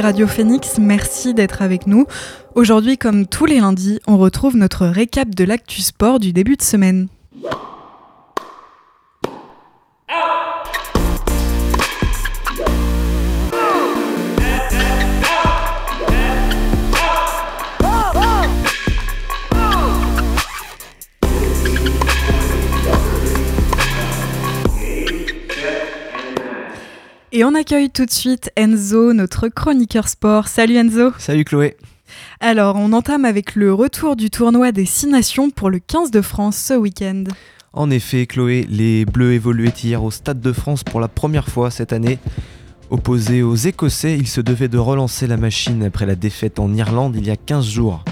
Radio 0.00 0.26
Phoenix, 0.26 0.78
merci 0.78 1.32
d'être 1.32 1.62
avec 1.62 1.86
nous. 1.86 2.06
Aujourd'hui, 2.54 2.98
comme 2.98 3.26
tous 3.26 3.46
les 3.46 3.60
lundis, 3.60 4.00
on 4.06 4.18
retrouve 4.18 4.56
notre 4.56 4.86
récap 4.86 5.34
de 5.34 5.44
l'actu 5.44 5.80
sport 5.80 6.18
du 6.18 6.32
début 6.32 6.56
de 6.56 6.62
semaine. 6.62 7.08
Et 27.38 27.44
on 27.44 27.54
accueille 27.54 27.90
tout 27.90 28.06
de 28.06 28.10
suite 28.10 28.50
Enzo, 28.56 29.12
notre 29.12 29.48
chroniqueur 29.48 30.08
sport. 30.08 30.48
Salut 30.48 30.76
Enzo. 30.76 31.12
Salut 31.18 31.44
Chloé. 31.44 31.76
Alors, 32.40 32.76
on 32.76 32.94
entame 32.94 33.26
avec 33.26 33.56
le 33.56 33.74
retour 33.74 34.16
du 34.16 34.30
tournoi 34.30 34.72
des 34.72 34.86
Six 34.86 35.06
Nations 35.08 35.50
pour 35.50 35.68
le 35.68 35.78
15 35.78 36.10
de 36.10 36.22
France 36.22 36.56
ce 36.56 36.72
week-end. 36.72 37.24
En 37.74 37.90
effet, 37.90 38.24
Chloé, 38.24 38.66
les 38.70 39.04
Bleus 39.04 39.34
évoluaient 39.34 39.68
hier 39.68 40.02
au 40.02 40.10
Stade 40.10 40.40
de 40.40 40.50
France 40.50 40.82
pour 40.82 40.98
la 40.98 41.08
première 41.08 41.50
fois 41.50 41.70
cette 41.70 41.92
année. 41.92 42.18
Opposés 42.88 43.42
aux 43.42 43.54
Écossais, 43.54 44.16
ils 44.16 44.28
se 44.28 44.40
devaient 44.40 44.68
de 44.68 44.78
relancer 44.78 45.26
la 45.26 45.36
machine 45.36 45.82
après 45.82 46.06
la 46.06 46.14
défaite 46.14 46.58
en 46.58 46.72
Irlande 46.72 47.16
il 47.18 47.26
y 47.26 47.30
a 47.30 47.36
15 47.36 47.66
jours. 47.66 48.02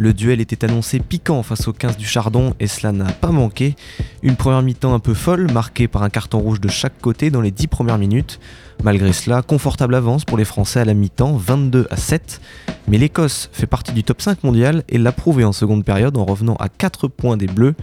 Le 0.00 0.14
duel 0.14 0.40
était 0.40 0.64
annoncé 0.64 1.00
piquant 1.00 1.42
face 1.42 1.66
aux 1.66 1.72
15 1.72 1.96
du 1.96 2.06
Chardon 2.06 2.54
et 2.60 2.68
cela 2.68 2.92
n'a 2.92 3.10
pas 3.10 3.32
manqué. 3.32 3.74
Une 4.22 4.36
première 4.36 4.62
mi-temps 4.62 4.94
un 4.94 5.00
peu 5.00 5.12
folle, 5.12 5.50
marquée 5.50 5.88
par 5.88 6.04
un 6.04 6.08
carton 6.08 6.38
rouge 6.38 6.60
de 6.60 6.68
chaque 6.68 7.00
côté 7.00 7.30
dans 7.32 7.40
les 7.40 7.50
10 7.50 7.66
premières 7.66 7.98
minutes. 7.98 8.38
Malgré 8.84 9.12
cela, 9.12 9.42
confortable 9.42 9.96
avance 9.96 10.24
pour 10.24 10.38
les 10.38 10.44
Français 10.44 10.78
à 10.78 10.84
la 10.84 10.94
mi-temps, 10.94 11.36
22 11.36 11.88
à 11.90 11.96
7. 11.96 12.40
Mais 12.86 12.96
l'Écosse 12.96 13.50
fait 13.52 13.66
partie 13.66 13.90
du 13.90 14.04
top 14.04 14.22
5 14.22 14.44
mondial 14.44 14.84
et 14.88 14.98
l'a 14.98 15.10
prouvé 15.10 15.42
en 15.42 15.52
seconde 15.52 15.84
période 15.84 16.16
en 16.16 16.24
revenant 16.24 16.54
à 16.60 16.68
4 16.68 17.08
points 17.08 17.36
des 17.36 17.48
Bleus 17.48 17.74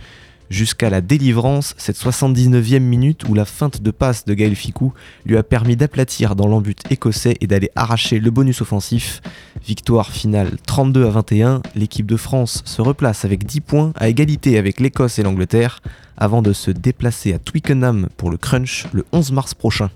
jusqu'à 0.49 0.89
la 0.89 1.01
délivrance, 1.01 1.73
cette 1.77 1.97
79e 1.97 2.79
minute 2.79 3.27
où 3.27 3.33
la 3.33 3.45
feinte 3.45 3.81
de 3.81 3.91
passe 3.91 4.25
de 4.25 4.33
Gaël 4.33 4.55
Ficou 4.55 4.93
lui 5.25 5.37
a 5.37 5.43
permis 5.43 5.75
d'aplatir 5.75 6.35
dans 6.35 6.47
l'embut 6.47 6.77
écossais 6.89 7.35
et 7.41 7.47
d'aller 7.47 7.69
arracher 7.75 8.19
le 8.19 8.31
bonus 8.31 8.61
offensif. 8.61 9.21
Victoire 9.65 10.11
finale 10.11 10.51
32 10.65 11.05
à 11.05 11.09
21, 11.09 11.61
l'équipe 11.75 12.05
de 12.05 12.17
France 12.17 12.61
se 12.65 12.81
replace 12.81 13.25
avec 13.25 13.45
10 13.45 13.61
points 13.61 13.93
à 13.95 14.09
égalité 14.09 14.57
avec 14.57 14.79
l'Écosse 14.79 15.19
et 15.19 15.23
l'Angleterre 15.23 15.81
avant 16.17 16.41
de 16.41 16.53
se 16.53 16.71
déplacer 16.71 17.33
à 17.33 17.39
Twickenham 17.39 18.07
pour 18.17 18.29
le 18.29 18.37
crunch 18.37 18.85
le 18.93 19.05
11 19.11 19.31
mars 19.31 19.53
prochain. 19.53 19.89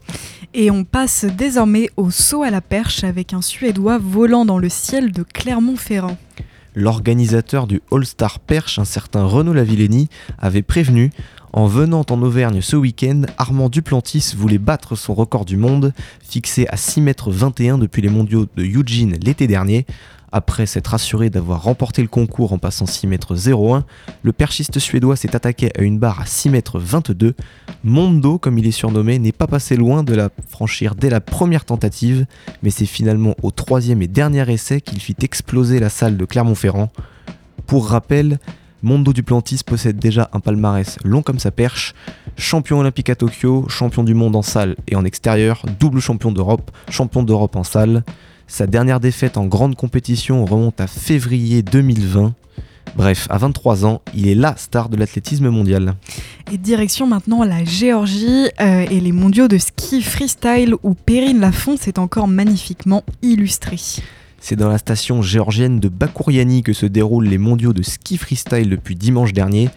Et 0.54 0.72
on 0.72 0.84
passe 0.84 1.26
désormais 1.26 1.90
au 1.96 2.12
saut 2.12 2.44
à 2.44 2.50
la 2.50 2.62
perche 2.62 3.04
avec 3.04 3.34
un 3.34 3.42
Suédois 3.42 4.00
volant 4.00 4.46
dans 4.46 4.60
le 4.60 4.70
ciel 4.70 5.12
de 5.12 5.24
Clermont-Ferrand. 5.24 6.18
L'organisateur 6.76 7.68
du 7.68 7.82
All-Star 7.92 8.40
Perche, 8.40 8.80
un 8.80 8.86
certain 8.86 9.24
Renaud 9.24 9.54
Lavillenie, 9.54 10.10
avait 10.38 10.62
prévenu 10.62 11.12
en 11.52 11.66
venant 11.66 12.06
en 12.10 12.22
Auvergne 12.22 12.62
ce 12.62 12.76
week-end, 12.76 13.24
Armand 13.38 13.70
Duplantis 13.70 14.34
voulait 14.38 14.60
battre 14.60 14.96
son 14.96 15.16
record 15.16 15.46
du 15.46 15.58
monde, 15.58 15.94
fixé 16.22 16.68
à 16.68 16.76
6,21 16.76 17.74
m 17.74 17.80
depuis 17.80 18.02
les 18.02 18.10
mondiaux 18.10 18.46
de 18.56 18.64
Eugene 18.64 19.18
l'été 19.24 19.48
dernier. 19.48 19.86
Après 20.32 20.66
s'être 20.66 20.94
assuré 20.94 21.30
d'avoir 21.30 21.64
remporté 21.64 22.02
le 22.02 22.08
concours 22.08 22.54
en 22.54 22.58
passant 22.58 22.86
6 22.86 23.08
m 23.08 23.18
01, 23.30 23.84
le 24.24 24.32
perchiste 24.32 24.80
suédois 24.80 25.16
s'est 25.16 25.36
attaqué 25.36 25.72
à 25.78 25.82
une 25.82 25.98
barre 25.98 26.22
à 26.22 26.26
6 26.26 26.50
m 26.50 26.62
22. 26.74 27.36
Mondo, 27.84 28.38
comme 28.38 28.58
il 28.58 28.68
est 28.68 28.72
surnommé, 28.72 29.18
n'est 29.20 29.32
pas 29.32 29.48
passé 29.48 29.76
loin 29.76 30.04
de 30.04 30.14
la 30.14 30.30
franchir 30.50 30.96
dès 30.96 31.10
la 31.10 31.22
première 31.22 31.66
tentative, 31.66 32.26
mais 32.62 32.70
c'est 32.70 32.86
finalement 32.86 33.36
au 33.42 33.52
troisième 33.52 34.02
et 34.02 34.08
dernier 34.08 34.52
essai 34.52 34.82
qu'il 34.82 35.00
fit 35.00 35.16
exploser 35.22 35.80
la 35.80 35.90
salle 35.90 36.18
de 36.18 36.26
Clermont-Ferrand. 36.26 36.92
Pour 37.66 37.90
rappel, 37.90 38.40
Mondo 38.82 39.12
Duplantis 39.12 39.62
possède 39.66 39.98
déjà 39.98 40.30
un 40.34 40.40
palmarès 40.40 40.98
long 41.04 41.22
comme 41.22 41.40
sa 41.40 41.52
perche, 41.52 41.94
champion 42.38 42.80
olympique 42.80 43.10
à 43.10 43.16
Tokyo, 43.16 43.68
champion 43.68 44.04
du 44.04 44.14
monde 44.14 44.36
en 44.36 44.42
salle 44.42 44.76
et 44.88 44.96
en 44.96 45.04
extérieur, 45.04 45.66
double 45.80 46.00
champion 46.00 46.32
d'Europe, 46.32 46.72
champion 46.90 47.24
d'Europe 47.24 47.56
en 47.56 47.64
salle. 47.64 48.04
Sa 48.50 48.66
dernière 48.66 49.00
défaite 49.00 49.38
en 49.38 49.46
grande 49.46 49.76
compétition 49.76 50.44
remonte 50.44 50.82
à 50.82 50.88
février 50.88 51.62
2020. 51.62 52.34
Bref, 52.96 53.28
à 53.30 53.38
23 53.38 53.86
ans, 53.86 54.02
il 54.16 54.28
est 54.28 54.34
la 54.34 54.58
star 54.58 54.90
de 54.90 54.98
l'athlétisme 54.98 55.50
mondial. 55.50 55.94
Et 56.52 56.58
direction 56.58 57.06
maintenant 57.06 57.44
la 57.44 57.64
Géorgie 57.64 58.50
euh, 58.60 58.88
et 58.90 59.00
les 59.00 59.12
mondiaux 59.12 59.48
de 59.48 59.60
ski 59.60 60.02
freestyle 60.02 60.74
où 60.82 60.96
Perrine 60.96 61.40
Lafont 61.40 61.78
s'est 61.78 62.00
encore 62.00 62.28
magnifiquement 62.28 63.04
illustrée. 63.22 64.02
C'est 64.42 64.56
dans 64.56 64.68
la 64.68 64.80
station 64.80 65.22
géorgienne 65.22 65.80
de 65.80 65.88
Bakouriani 65.88 66.64
que 66.64 66.74
se 66.74 66.88
déroulent 66.88 67.28
les 67.28 67.38
mondiaux 67.38 67.74
de 67.74 67.84
ski 67.84 68.18
freestyle 68.18 68.68
depuis 68.68 68.96
dimanche 68.96 69.32
dernier. 69.32 69.70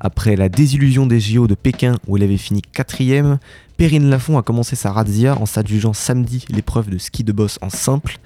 Après 0.00 0.36
la 0.36 0.48
désillusion 0.48 1.06
des 1.06 1.20
JO 1.20 1.46
de 1.46 1.54
Pékin 1.54 1.96
où 2.06 2.16
elle 2.16 2.22
avait 2.22 2.36
fini 2.36 2.62
quatrième, 2.62 3.38
Perrine 3.76 4.08
Lafont 4.08 4.38
a 4.38 4.42
commencé 4.42 4.76
sa 4.76 4.92
razzia 4.92 5.36
en 5.38 5.46
s'adjugeant 5.46 5.92
samedi 5.92 6.44
l'épreuve 6.50 6.90
de 6.90 6.98
ski 6.98 7.24
de 7.24 7.32
boss 7.32 7.58
en 7.62 7.70
simple. 7.70 8.18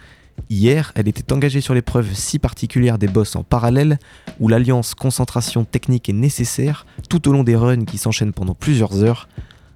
Hier, 0.48 0.92
elle 0.94 1.08
était 1.08 1.32
engagée 1.32 1.60
sur 1.60 1.74
l'épreuve 1.74 2.08
si 2.14 2.38
particulière 2.38 2.98
des 2.98 3.08
bosses 3.08 3.36
en 3.36 3.42
parallèle, 3.42 3.98
où 4.40 4.48
l'alliance 4.48 4.94
concentration 4.94 5.64
technique 5.64 6.08
est 6.08 6.14
nécessaire 6.14 6.86
tout 7.08 7.28
au 7.28 7.32
long 7.32 7.44
des 7.44 7.56
runs 7.56 7.84
qui 7.84 7.98
s'enchaînent 7.98 8.32
pendant 8.32 8.54
plusieurs 8.54 9.02
heures. 9.04 9.28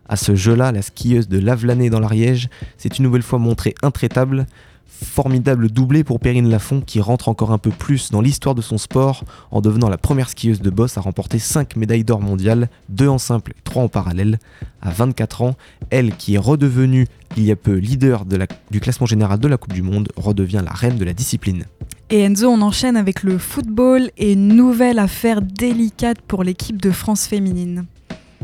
À 0.09 0.16
ce 0.16 0.34
jeu-là, 0.34 0.72
la 0.72 0.83
skieuse 0.83 1.28
de 1.28 1.38
Lavelanet 1.38 1.91
dans 1.91 2.00
l'Ariège 2.00 2.49
s'est 2.77 2.88
une 2.88 3.04
nouvelle 3.04 3.22
fois 3.22 3.38
montrée 3.38 3.75
intraitable, 3.83 4.47
Formidable 4.87 5.71
doublé 5.71 6.05
pour 6.05 6.21
Perrine 6.21 6.49
Lafont 6.49 6.81
qui 6.81 7.00
rentre 7.00 7.28
encore 7.28 7.53
un 7.53 7.59
peu 7.59 7.71
plus 7.71 8.11
dans 8.11 8.21
l'histoire 8.21 8.55
de 8.55 8.62
son 8.62 8.78
sport 8.78 9.25
en 9.50 9.61
devenant 9.61 9.89
la 9.89 9.99
première 9.99 10.28
skieuse 10.28 10.61
de 10.61 10.71
boss 10.71 10.99
à 10.99 11.00
remporter 11.00 11.39
5 11.39 11.77
médailles 11.77 12.05
d'or 12.05 12.21
mondiales, 12.21 12.69
2 12.91 13.09
en 13.09 13.19
simple 13.19 13.53
et 13.53 13.62
3 13.65 13.84
en 13.84 13.89
parallèle. 13.89 14.39
À 14.83 14.91
24 14.91 15.43
ans, 15.43 15.56
elle 15.91 16.17
qui 16.17 16.34
est 16.34 16.39
redevenue 16.39 17.06
il 17.37 17.45
y 17.45 17.50
a 17.50 17.56
peu 17.56 17.75
leader 17.75 18.25
du 18.71 18.81
classement 18.81 19.06
général 19.06 19.39
de 19.39 19.49
la 19.49 19.56
Coupe 19.56 19.72
du 19.72 19.83
Monde 19.83 20.09
redevient 20.17 20.62
la 20.65 20.72
reine 20.72 20.97
de 20.97 21.05
la 21.05 21.12
discipline. 21.12 21.65
Et 22.11 22.21
Enzo, 22.21 22.49
on 22.49 22.61
enchaîne 22.61 22.97
avec 22.97 23.22
le 23.22 23.39
football 23.39 24.11
et 24.19 24.33
une 24.33 24.49
nouvelle 24.49 24.99
affaire 24.99 25.43
délicate 25.43 26.21
pour 26.21 26.45
l'équipe 26.45 26.81
de 26.81 26.91
France 26.91 27.27
féminine. 27.27 27.87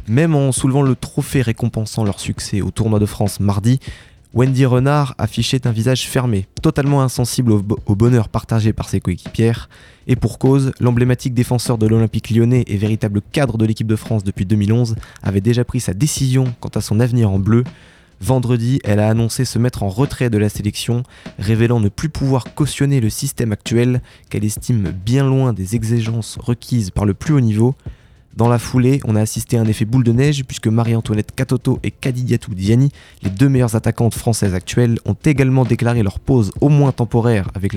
Même 0.08 0.34
en 0.34 0.50
soulevant 0.50 0.82
le 0.82 0.96
trophée 0.96 1.42
récompensant 1.42 2.04
leur 2.04 2.18
succès 2.18 2.62
au 2.62 2.70
tournoi 2.70 2.98
de 2.98 3.06
France 3.06 3.38
mardi, 3.38 3.78
Wendy 4.32 4.64
Renard 4.64 5.16
affichait 5.18 5.66
un 5.66 5.72
visage 5.72 6.06
fermé, 6.06 6.46
totalement 6.62 7.02
insensible 7.02 7.50
au, 7.50 7.96
bonheur 7.96 8.28
partagé 8.28 8.72
par 8.72 8.88
ses 8.88 9.00
coéquipières, 9.00 9.68
et 10.06 10.14
pour 10.14 10.38
cause, 10.38 10.70
l'emblématique 10.78 11.34
défenseur 11.34 11.78
de 11.78 11.86
l'Olympique 11.88 12.30
lyonnais 12.30 12.62
et 12.68 12.76
véritable 12.76 13.22
cadre 13.32 13.58
de 13.58 13.66
l'équipe 13.66 13.88
de 13.88 13.96
France 13.96 14.22
depuis 14.22 14.46
2011 14.46 14.94
avait 15.24 15.40
déjà 15.40 15.64
pris 15.64 15.80
sa 15.80 15.94
décision 15.94 16.44
quant 16.60 16.68
à 16.68 16.80
son 16.80 17.00
avenir 17.00 17.28
en 17.28 17.40
bleu. 17.40 17.64
Vendredi, 18.20 18.78
elle 18.84 19.00
a 19.00 19.08
annoncé 19.08 19.44
se 19.44 19.58
mettre 19.58 19.82
en 19.82 19.88
retrait 19.88 20.30
de 20.30 20.38
la 20.38 20.48
sélection, 20.48 21.02
révélant 21.40 21.80
ne 21.80 21.88
plus 21.88 22.08
pouvoir 22.08 22.54
cautionner 22.54 23.00
le 23.00 23.10
système 23.10 23.50
actuel 23.50 24.00
qu'elle 24.28 24.44
estime 24.44 24.90
bien 24.90 25.24
loin 25.24 25.52
des 25.52 25.74
exigences 25.74 26.38
requises 26.40 26.90
par 26.90 27.04
le 27.04 27.14
plus 27.14 27.34
haut 27.34 27.40
niveau. 27.40 27.74
Dans 28.36 28.48
la 28.48 28.60
foulée, 28.60 29.00
on 29.04 29.16
a 29.16 29.20
assisté 29.20 29.58
à 29.58 29.60
un 29.60 29.66
effet 29.66 29.84
boule 29.84 30.04
de 30.04 30.12
neige 30.12 30.44
puisque 30.44 30.68
Marie-Antoinette 30.68 31.34
Katoto 31.34 31.80
et 31.82 31.90
Kadidiatou 31.90 32.54
Diani, 32.54 32.90
les 33.22 33.30
deux 33.30 33.48
meilleures 33.48 33.74
attaquantes 33.74 34.14
françaises 34.14 34.54
actuelles, 34.54 34.98
ont 35.04 35.16
également 35.24 35.64
déclaré 35.64 36.02
leur 36.02 36.20
pause 36.20 36.52
au 36.60 36.68
moins 36.68 36.92
temporaire 36.92 37.50
avec 37.54 37.74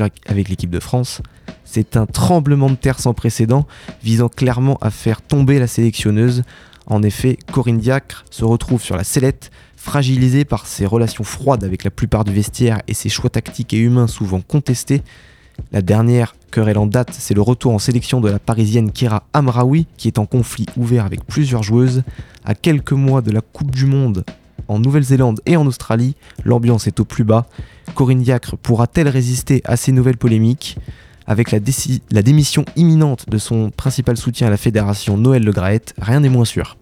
l'équipe 0.49 0.69
de 0.69 0.79
France. 0.79 1.21
C'est 1.65 1.97
un 1.97 2.05
tremblement 2.05 2.69
de 2.69 2.75
terre 2.75 2.99
sans 2.99 3.15
précédent 3.15 3.65
visant 4.03 4.29
clairement 4.29 4.77
à 4.79 4.91
faire 4.91 5.21
tomber 5.21 5.57
la 5.57 5.67
sélectionneuse. 5.67 6.43
En 6.85 7.01
effet, 7.01 7.39
Corinne 7.51 7.79
Diacre 7.79 8.23
se 8.29 8.45
retrouve 8.45 8.81
sur 8.81 8.95
la 8.95 9.03
sellette, 9.03 9.49
fragilisée 9.75 10.45
par 10.45 10.67
ses 10.67 10.85
relations 10.85 11.23
froides 11.23 11.63
avec 11.63 11.83
la 11.83 11.91
plupart 11.91 12.25
du 12.25 12.31
vestiaire 12.31 12.81
et 12.87 12.93
ses 12.93 13.09
choix 13.09 13.29
tactiques 13.29 13.73
et 13.73 13.79
humains 13.79 14.07
souvent 14.07 14.41
contestés. 14.41 15.01
La 15.71 15.81
dernière 15.81 16.35
querelle 16.51 16.77
en 16.77 16.85
date, 16.85 17.09
c'est 17.11 17.33
le 17.33 17.41
retour 17.41 17.73
en 17.73 17.79
sélection 17.79 18.21
de 18.21 18.29
la 18.29 18.39
parisienne 18.39 18.91
Kira 18.91 19.23
Amraoui, 19.33 19.87
qui 19.97 20.07
est 20.07 20.19
en 20.19 20.25
conflit 20.25 20.67
ouvert 20.77 21.05
avec 21.05 21.25
plusieurs 21.25 21.63
joueuses. 21.63 22.03
À 22.45 22.53
quelques 22.55 22.91
mois 22.91 23.21
de 23.21 23.31
la 23.31 23.41
Coupe 23.41 23.71
du 23.71 23.85
Monde 23.85 24.23
en 24.67 24.79
Nouvelle-Zélande 24.79 25.41
et 25.45 25.57
en 25.57 25.65
Australie, 25.65 26.15
l'ambiance 26.45 26.87
est 26.87 26.99
au 26.99 27.05
plus 27.05 27.23
bas. 27.23 27.47
Corinne 27.95 28.21
Diacre 28.21 28.57
pourra-t-elle 28.57 29.07
résister 29.07 29.61
à 29.65 29.77
ces 29.77 29.91
nouvelles 29.91 30.17
polémiques? 30.17 30.77
Avec 31.25 31.51
la, 31.51 31.59
la, 32.11 32.21
démission 32.21 32.65
imminente 32.75 33.29
de 33.29 33.37
son 33.37 33.69
principal 33.69 34.17
soutien 34.17 34.47
à 34.47 34.49
la 34.49 34.57
fédération 34.57 35.17
Noël 35.17 35.43
Le 35.43 35.53
Graët, 35.53 35.93
rien 35.97 36.19
n'est 36.19 36.29
moins 36.29 36.43
sûr. 36.43 36.75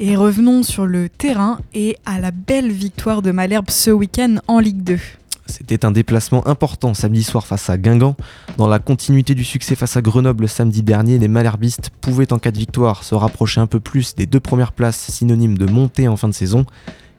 Et 0.00 0.16
revenons 0.16 0.62
sur 0.62 0.86
le 0.86 1.08
terrain 1.10 1.60
et 1.74 1.96
à 2.06 2.18
la 2.18 2.30
belle 2.30 2.72
victoire 2.72 3.20
de 3.20 3.30
Malherbe 3.30 3.70
ce 3.70 3.90
week-end 3.90 4.36
en 4.48 4.58
Ligue 4.58 4.82
2. 4.82 4.98
C'était 5.46 5.84
un 5.84 5.90
déplacement 5.90 6.46
important 6.46 6.94
samedi 6.94 7.22
soir 7.22 7.46
face 7.46 7.68
à 7.68 7.76
Guingamp. 7.76 8.16
Dans 8.56 8.66
la 8.66 8.78
continuité 8.78 9.34
du 9.34 9.44
succès 9.44 9.74
face 9.74 9.96
à 9.96 10.02
Grenoble 10.02 10.48
samedi 10.48 10.82
dernier, 10.82 11.18
les 11.18 11.28
Malherbistes 11.28 11.90
pouvaient 12.00 12.32
en 12.32 12.38
cas 12.38 12.50
de 12.50 12.58
victoire 12.58 13.04
se 13.04 13.14
rapprocher 13.14 13.60
un 13.60 13.66
peu 13.66 13.80
plus 13.80 14.14
des 14.14 14.26
deux 14.26 14.40
premières 14.40 14.72
places 14.72 15.10
synonymes 15.10 15.58
de 15.58 15.66
montée 15.66 16.08
en 16.08 16.16
fin 16.16 16.28
de 16.28 16.34
saison. 16.34 16.64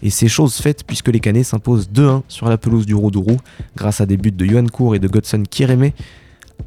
Et 0.02 0.10
c'est 0.10 0.28
chose 0.28 0.56
faite 0.56 0.84
puisque 0.86 1.08
les 1.08 1.20
Canets 1.20 1.46
s'imposent 1.46 1.90
2-1 1.90 2.24
sur 2.28 2.50
la 2.50 2.58
pelouse 2.58 2.86
du 2.86 2.96
Rodourou 2.96 3.38
grâce 3.76 4.02
à 4.02 4.06
des 4.06 4.18
buts 4.18 4.32
de 4.32 4.46
Johan 4.46 4.66
Cour 4.68 4.96
et 4.96 5.00
de 5.00 5.08
Godson 5.08 5.44
Kireme. 5.50 5.92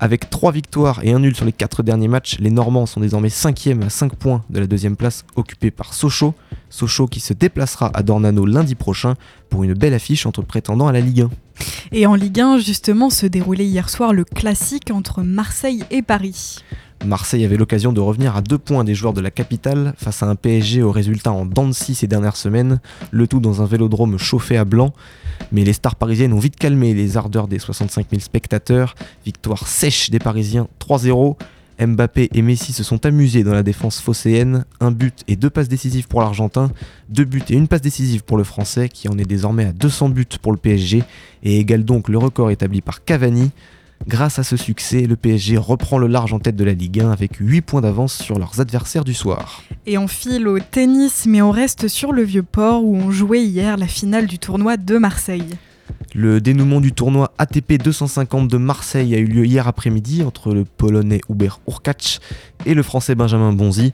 Avec 0.01 0.31
3 0.31 0.53
victoires 0.53 1.01
et 1.03 1.13
un 1.13 1.19
nul 1.19 1.35
sur 1.35 1.45
les 1.45 1.53
4 1.53 1.83
derniers 1.83 2.09
matchs, 2.09 2.39
les 2.39 2.51
Normands 2.51 2.87
sont 2.87 3.01
désormais 3.01 3.29
5e 3.29 3.83
à 3.85 3.91
5 3.91 4.15
points 4.15 4.45
de 4.49 4.61
la 4.61 4.67
deuxième 4.67 4.97
place 4.97 5.25
occupée 5.35 5.71
par 5.71 5.93
Sochaux. 5.93 6.35
Sochaux 6.71 7.07
qui 7.07 7.21
se 7.21 7.33
déplacera 7.33 7.91
à 7.95 8.03
Dornano 8.03 8.47
lundi 8.47 8.75
prochain 8.75 9.15
pour 9.51 9.65
une 9.65 9.75
belle 9.75 9.95
affiche 9.95 10.27
entre 10.27 10.43
prétendants 10.43 10.87
à 10.87 10.93
la 10.93 11.01
Ligue 11.01 11.23
1. 11.23 11.31
Et 11.93 12.07
en 12.07 12.15
Ligue 12.15 12.41
1, 12.41 12.59
justement, 12.59 13.11
se 13.11 13.27
déroulait 13.27 13.67
hier 13.67 13.89
soir 13.89 14.13
le 14.13 14.25
classique 14.25 14.91
entre 14.91 15.23
Marseille 15.23 15.85
et 15.91 16.03
Paris. 16.03 16.59
Marseille 17.05 17.45
avait 17.45 17.57
l'occasion 17.57 17.93
de 17.93 18.01
revenir 18.01 18.37
à 18.37 18.43
deux 18.43 18.59
points 18.59 18.85
des 18.85 18.95
joueurs 18.95 19.13
de 19.13 19.21
la 19.21 19.31
capitale 19.31 19.95
face 19.97 20.23
à 20.23 20.27
un 20.27 20.35
PSG 20.35 20.83
au 20.83 20.91
résultat 20.91 21.33
en 21.33 21.47
dents 21.47 21.73
ces 21.73 22.07
dernières 22.07 22.37
semaines, 22.37 22.81
le 23.11 23.27
tout 23.27 23.41
dans 23.41 23.63
un 23.63 23.67
vélodrome 23.67 24.19
chauffé 24.19 24.57
à 24.57 24.65
blanc. 24.65 24.93
Mais 25.53 25.65
les 25.65 25.73
stars 25.73 25.97
parisiennes 25.97 26.33
ont 26.33 26.39
vite 26.39 26.57
calmé 26.57 26.95
les 26.95 27.17
ardeurs 27.17 27.49
des 27.49 27.59
65 27.59 28.07
000 28.11 28.21
spectateurs. 28.21 28.95
Victoire 29.25 29.67
sèche 29.67 30.11
des 30.11 30.19
Parisiens 30.19 30.67
3-0. 30.81 31.37
Mbappé 31.81 32.29
et 32.35 32.43
Messi 32.43 32.73
se 32.73 32.83
sont 32.83 33.07
amusés 33.07 33.45
dans 33.45 33.53
la 33.53 33.63
défense 33.63 34.01
phocéenne. 34.01 34.65
Un 34.81 34.91
but 34.91 35.23
et 35.29 35.37
deux 35.37 35.51
passes 35.51 35.69
décisives 35.69 36.09
pour 36.09 36.21
l'Argentin. 36.21 36.73
Deux 37.09 37.25
buts 37.25 37.45
et 37.49 37.55
une 37.55 37.69
passe 37.69 37.83
décisive 37.83 38.25
pour 38.25 38.37
le 38.37 38.45
Français 38.45 38.89
qui 38.89 39.09
en 39.09 39.17
est 39.17 39.25
désormais 39.25 39.65
à 39.65 39.73
200 39.73 40.09
buts 40.09 40.27
pour 40.43 40.51
le 40.53 40.59
PSG 40.59 41.05
et 41.45 41.59
égale 41.59 41.85
donc 41.85 42.09
le 42.09 42.19
record 42.19 42.51
établi 42.51 42.81
par 42.81 43.05
Cavani. 43.05 43.53
Grâce 44.09 44.39
à 44.39 44.43
ce 44.43 44.57
succès, 44.57 45.03
le 45.03 45.17
PSG 45.17 45.59
reprend 45.59 45.99
le 45.99 46.07
large 46.07 46.33
en 46.33 46.39
tête 46.39 46.57
de 46.57 46.65
la 46.65 46.73
Ligue 46.73 47.01
1 47.01 47.11
avec 47.11 47.37
8 47.37 47.61
points 47.61 47.83
d'avance 47.83 48.17
sur 48.17 48.39
leurs 48.39 48.59
adversaires 48.59 49.05
du 49.05 49.13
soir. 49.13 49.63
Et 49.85 49.99
on 49.99 50.09
file 50.09 50.49
au 50.49 50.59
tennis, 50.61 51.27
mais 51.27 51.43
on 51.43 51.51
reste 51.51 51.89
sur 51.89 52.13
le 52.13 52.23
vieux 52.23 52.43
port 52.43 52.83
où 52.83 52.97
on 52.97 53.11
jouait 53.11 53.45
hier 53.45 53.77
la 53.77 53.87
finale 53.87 54.27
du 54.27 54.39
tournoi 54.39 54.79
de 54.79 54.97
Marseille. 54.97 55.59
Le 56.15 56.41
dénouement 56.41 56.81
du 56.81 56.93
tournoi 56.93 57.33
ATP 57.37 57.75
250 57.75 58.49
de 58.49 58.57
Marseille 58.57 59.15
a 59.15 59.19
eu 59.19 59.27
lieu 59.27 59.45
hier 59.45 59.69
après-midi 59.69 60.23
entre 60.23 60.55
le 60.55 60.65
Polonais 60.65 61.21
Hubert 61.29 61.61
Urkacz 61.69 62.21
et 62.65 62.73
le 62.73 62.83
Français 62.83 63.15
Benjamin 63.15 63.53
Bonzi. 63.53 63.93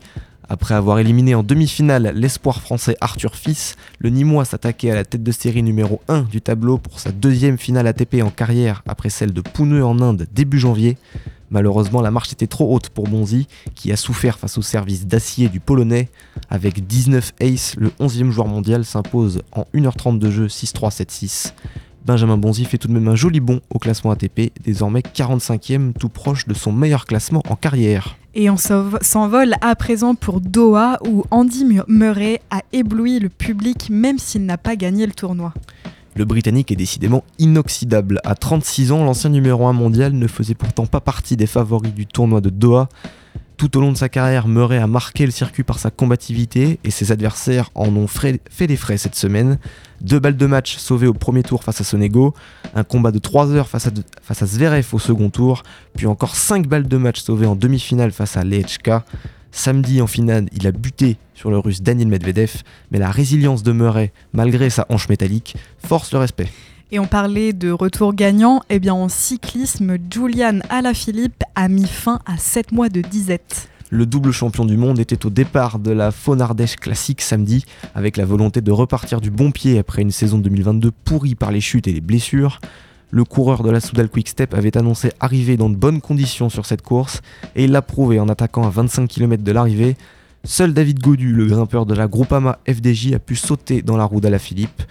Après 0.49 0.75
avoir 0.75 0.99
éliminé 0.99 1.35
en 1.35 1.43
demi-finale 1.43 2.13
l'espoir 2.15 2.61
français 2.61 2.97
Arthur 3.01 3.35
Fils, 3.35 3.77
le 3.99 4.11
Nîmois 4.11 4.45
s'attaquait 4.45 4.91
à 4.91 4.95
la 4.95 5.05
tête 5.05 5.23
de 5.23 5.33
série 5.33 5.63
numéro 5.63 6.03
1 6.09 6.23
du 6.23 6.43
tableau 6.43 6.77
pour 6.77 7.01
sa 7.01 7.13
deuxième 7.13 7.57
finale 7.57 7.87
ATP 7.87 8.23
en 8.23 8.31
carrière 8.31 8.83
après 8.87 9.09
celle 9.09 9.33
de 9.33 9.41
Pune 9.41 9.83
en 9.83 10.01
Inde 10.01 10.27
début 10.33 10.59
janvier. 10.59 10.99
Malheureusement, 11.51 12.03
la 12.03 12.11
marche 12.11 12.33
était 12.33 12.47
trop 12.47 12.75
haute 12.75 12.89
pour 12.89 13.09
Bonzi, 13.09 13.47
qui 13.75 13.93
a 13.93 13.97
souffert 13.97 14.39
face 14.39 14.59
au 14.59 14.63
service 14.63 15.07
d'acier 15.07 15.49
du 15.49 15.61
Polonais. 15.61 16.09
Avec 16.51 16.87
19 16.87 17.33
aces, 17.41 17.77
le 17.77 17.91
11e 18.01 18.31
joueur 18.31 18.49
mondial 18.49 18.85
s'impose 18.85 19.43
en 19.53 19.65
1h30 19.75 20.19
de 20.19 20.31
jeu 20.31 20.47
6-3, 20.49 21.03
7-6. 21.03 21.53
Benjamin 22.05 22.37
Bonzi 22.37 22.67
fait 22.67 22.77
tout 22.77 22.89
de 22.89 22.93
même 22.93 23.09
un 23.09 23.15
joli 23.15 23.41
bond 23.41 23.61
au 23.71 23.79
classement 23.79 24.11
ATP, 24.11 24.53
désormais 24.63 25.01
45e, 25.01 25.95
tout 25.95 26.11
proche 26.11 26.47
de 26.47 26.53
son 26.53 26.71
meilleur 26.71 27.07
classement 27.07 27.43
en 27.49 27.57
carrière. 27.57 28.17
Et 28.35 28.51
on 28.51 28.57
s'envole 28.57 29.55
à 29.63 29.75
présent 29.75 30.15
pour 30.15 30.41
Doha 30.43 30.99
où 31.07 31.25
Andy 31.31 31.65
Murray 31.89 32.43
a 32.51 32.61
ébloui 32.73 33.21
le 33.21 33.31
public 33.31 33.89
même 33.91 34.19
s'il 34.19 34.45
n'a 34.45 34.59
pas 34.59 34.77
gagné 34.77 35.07
le 35.07 35.13
tournoi. 35.13 35.55
Le 36.15 36.25
Britannique 36.27 36.71
est 36.71 36.77
décidément 36.77 37.25
inoxydable. 37.39 38.21
À 38.25 38.35
36 38.35 38.93
ans, 38.93 39.05
l'ancien 39.05 39.31
numéro 39.31 39.67
1 39.67 39.73
mondial 39.73 40.13
ne 40.13 40.27
faisait 40.27 40.55
pourtant 40.55 40.87
pas 40.87 41.01
partie 41.01 41.37
des 41.37 41.47
favoris 41.47 41.95
du 41.95 42.07
tournoi 42.07 42.41
de 42.41 42.51
Doha. 42.51 42.89
Tout 43.57 43.77
au 43.77 43.81
long 43.81 43.93
de 43.93 43.97
sa 43.97 44.09
carrière, 44.09 44.49
Murray 44.49 44.79
a 44.79 44.89
marqué 44.89 45.27
le 45.27 45.31
circuit 45.31 45.63
par 45.63 45.79
sa 45.79 45.91
combativité 45.91 46.81
et 46.83 46.91
ses 46.91 47.13
adversaires 47.13 47.71
en 47.77 47.95
ont 47.95 48.09
fait 48.09 48.41
les 48.61 48.77
frais 48.77 48.97
cette 48.97 49.15
semaine. 49.15 49.59
Deux 50.01 50.19
balles 50.19 50.37
de 50.37 50.47
match 50.47 50.77
sauvées 50.77 51.07
au 51.07 51.15
premier 51.15 51.45
tour 51.45 51.63
face 51.63 51.81
à 51.81 51.85
Sonego, 51.85 52.35
un 52.75 52.83
combat 52.83 53.13
de 53.13 53.21
3 53.21 53.53
heures 53.53 53.69
face 53.69 53.87
à, 53.87 53.91
face 54.23 54.43
à 54.43 54.47
Zverev 54.47 54.87
au 54.93 54.99
second 54.99 55.31
tour, 55.31 55.63
puis 55.97 56.07
encore 56.07 56.35
5 56.35 56.67
balles 56.67 56.89
de 56.89 56.97
match 56.97 57.21
sauvées 57.21 57.47
en 57.47 57.55
demi-finale 57.55 58.11
face 58.11 58.37
à 58.37 58.43
Lechka. 58.43 59.05
Samedi 59.53 60.03
en 60.03 60.09
finale, 60.09 60.47
il 60.53 60.67
a 60.67 60.73
buté 60.73 61.17
sur 61.35 61.49
le 61.49 61.59
russe 61.59 61.81
Daniel 61.81 62.09
Medvedev, 62.09 62.63
mais 62.91 62.99
la 62.99 63.13
résilience 63.13 63.63
de 63.63 63.71
Murray, 63.71 64.13
malgré 64.33 64.69
sa 64.69 64.85
hanche 64.89 65.09
métallique, 65.09 65.57
force 65.79 66.13
le 66.13 66.19
respect. 66.19 66.49
Et 66.93 66.99
on 66.99 67.07
parlait 67.07 67.53
de 67.53 67.71
retour 67.71 68.15
gagnant, 68.15 68.59
et 68.69 68.77
eh 68.77 68.79
bien 68.79 68.95
en 68.95 69.09
cyclisme, 69.09 69.97
Julian 70.11 70.61
Alaphilippe 70.69 71.43
a 71.55 71.69
mis 71.69 71.87
fin 71.87 72.21
à 72.27 72.37
7 72.37 72.73
mois 72.73 72.89
de 72.89 73.01
disette. 73.01 73.69
Le 73.91 74.07
double 74.07 74.33
champion 74.33 74.65
du 74.65 74.77
monde 74.77 74.99
était 74.99 75.25
au 75.25 75.31
départ 75.31 75.79
de 75.79 75.91
la 75.91 76.11
Faune-Ardèche 76.11 76.77
classique 76.77 77.23
samedi, 77.23 77.65
avec 77.95 78.17
la 78.17 78.25
volonté 78.25 78.61
de 78.61 78.71
repartir 78.71 79.21
du 79.21 79.31
bon 79.31 79.51
pied 79.51 79.79
après 79.79 80.03
une 80.03 80.11
saison 80.11 80.39
2022 80.39 80.91
pourrie 81.05 81.35
par 81.35 81.53
les 81.53 81.61
chutes 81.61 81.89
et 81.89 81.93
les 81.93 82.01
blessures. 82.01 82.61
Le 83.11 83.25
coureur 83.25 83.63
de 83.63 83.71
la 83.71 83.81
Soudal 83.81 84.09
Quick 84.09 84.29
Step 84.29 84.55
avait 84.55 84.77
annoncé 84.77 85.13
arriver 85.21 85.57
dans 85.57 85.71
de 85.71 85.77
bonnes 85.77 86.01
conditions 86.01 86.49
sur 86.49 86.67
cette 86.67 86.83
course, 86.83 87.23
et 87.57 87.65
il 87.65 87.73
l'a 87.73 87.83
prouvé 87.83 88.21
en 88.21 88.29
attaquant 88.29 88.67
à 88.67 88.71
25 88.71 89.09
km 89.09 89.43
de 89.43 89.53
l'arrivée. 89.53 89.97
Seul 90.47 90.75
David 90.75 90.99
Godu, 90.99 91.33
le 91.33 91.47
grimpeur 91.47 91.87
de 91.87 91.95
la 91.95 92.07
Groupama 92.07 92.59
FDJ, 92.69 93.15
a 93.15 93.19
pu 93.19 93.35
sauter 93.35 93.81
dans 93.81 93.97
la 93.97 94.05
roue 94.05 94.21
d'Alaphilippe. 94.21 94.83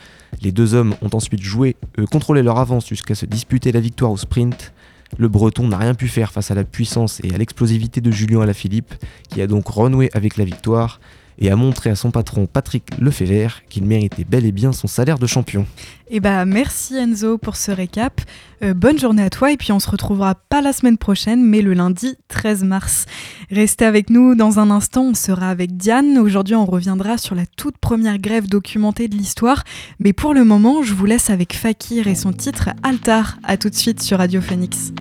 Les 0.41 0.51
deux 0.51 0.73
hommes 0.73 0.95
ont 1.03 1.09
ensuite 1.13 1.43
joué, 1.43 1.75
euh, 1.99 2.07
contrôlé 2.07 2.41
leur 2.41 2.57
avance 2.57 2.87
jusqu'à 2.87 3.13
se 3.13 3.27
disputer 3.27 3.71
la 3.71 3.79
victoire 3.79 4.11
au 4.11 4.17
sprint. 4.17 4.73
Le 5.19 5.27
Breton 5.27 5.67
n'a 5.67 5.77
rien 5.77 5.93
pu 5.93 6.07
faire 6.07 6.31
face 6.31 6.49
à 6.49 6.55
la 6.55 6.63
puissance 6.63 7.21
et 7.23 7.35
à 7.35 7.37
l'explosivité 7.37 8.01
de 8.01 8.09
Julien 8.09 8.41
Alaphilippe, 8.41 8.95
qui 9.29 9.43
a 9.43 9.47
donc 9.47 9.67
renoué 9.67 10.09
avec 10.13 10.37
la 10.37 10.43
victoire 10.43 10.99
et 11.39 11.49
a 11.49 11.55
montré 11.55 11.89
à 11.89 11.95
son 11.95 12.11
patron 12.11 12.45
Patrick 12.45 12.85
Lefebvre 12.99 13.61
qu'il 13.69 13.85
méritait 13.85 14.23
bel 14.23 14.45
et 14.45 14.51
bien 14.51 14.71
son 14.71 14.87
salaire 14.87 15.19
de 15.19 15.27
champion. 15.27 15.65
Et 16.09 16.17
eh 16.17 16.19
bah 16.19 16.45
merci 16.45 16.95
Enzo 16.95 17.37
pour 17.37 17.55
ce 17.55 17.71
récap. 17.71 18.21
Euh, 18.61 18.73
bonne 18.73 18.99
journée 18.99 19.23
à 19.23 19.29
toi 19.29 19.51
et 19.51 19.57
puis 19.57 19.71
on 19.71 19.79
se 19.79 19.89
retrouvera 19.89 20.35
pas 20.35 20.61
la 20.61 20.73
semaine 20.73 20.97
prochaine 20.97 21.43
mais 21.43 21.61
le 21.61 21.73
lundi 21.73 22.15
13 22.27 22.63
mars. 22.63 23.05
Restez 23.49 23.85
avec 23.85 24.09
nous 24.09 24.35
dans 24.35 24.59
un 24.59 24.69
instant, 24.69 25.05
on 25.05 25.13
sera 25.15 25.49
avec 25.49 25.75
Diane. 25.75 26.17
Aujourd'hui 26.17 26.55
on 26.55 26.65
reviendra 26.65 27.17
sur 27.17 27.35
la 27.35 27.45
toute 27.45 27.77
première 27.77 28.19
grève 28.19 28.47
documentée 28.47 29.07
de 29.07 29.15
l'histoire. 29.15 29.63
Mais 29.99 30.13
pour 30.13 30.33
le 30.33 30.43
moment 30.43 30.83
je 30.83 30.93
vous 30.93 31.05
laisse 31.05 31.29
avec 31.29 31.53
Fakir 31.53 32.07
et 32.07 32.15
son 32.15 32.33
titre 32.33 32.69
Altar. 32.83 33.37
A 33.43 33.57
tout 33.57 33.69
de 33.69 33.75
suite 33.75 34.01
sur 34.01 34.19
Radio 34.19 34.41
Phoenix. 34.41 34.93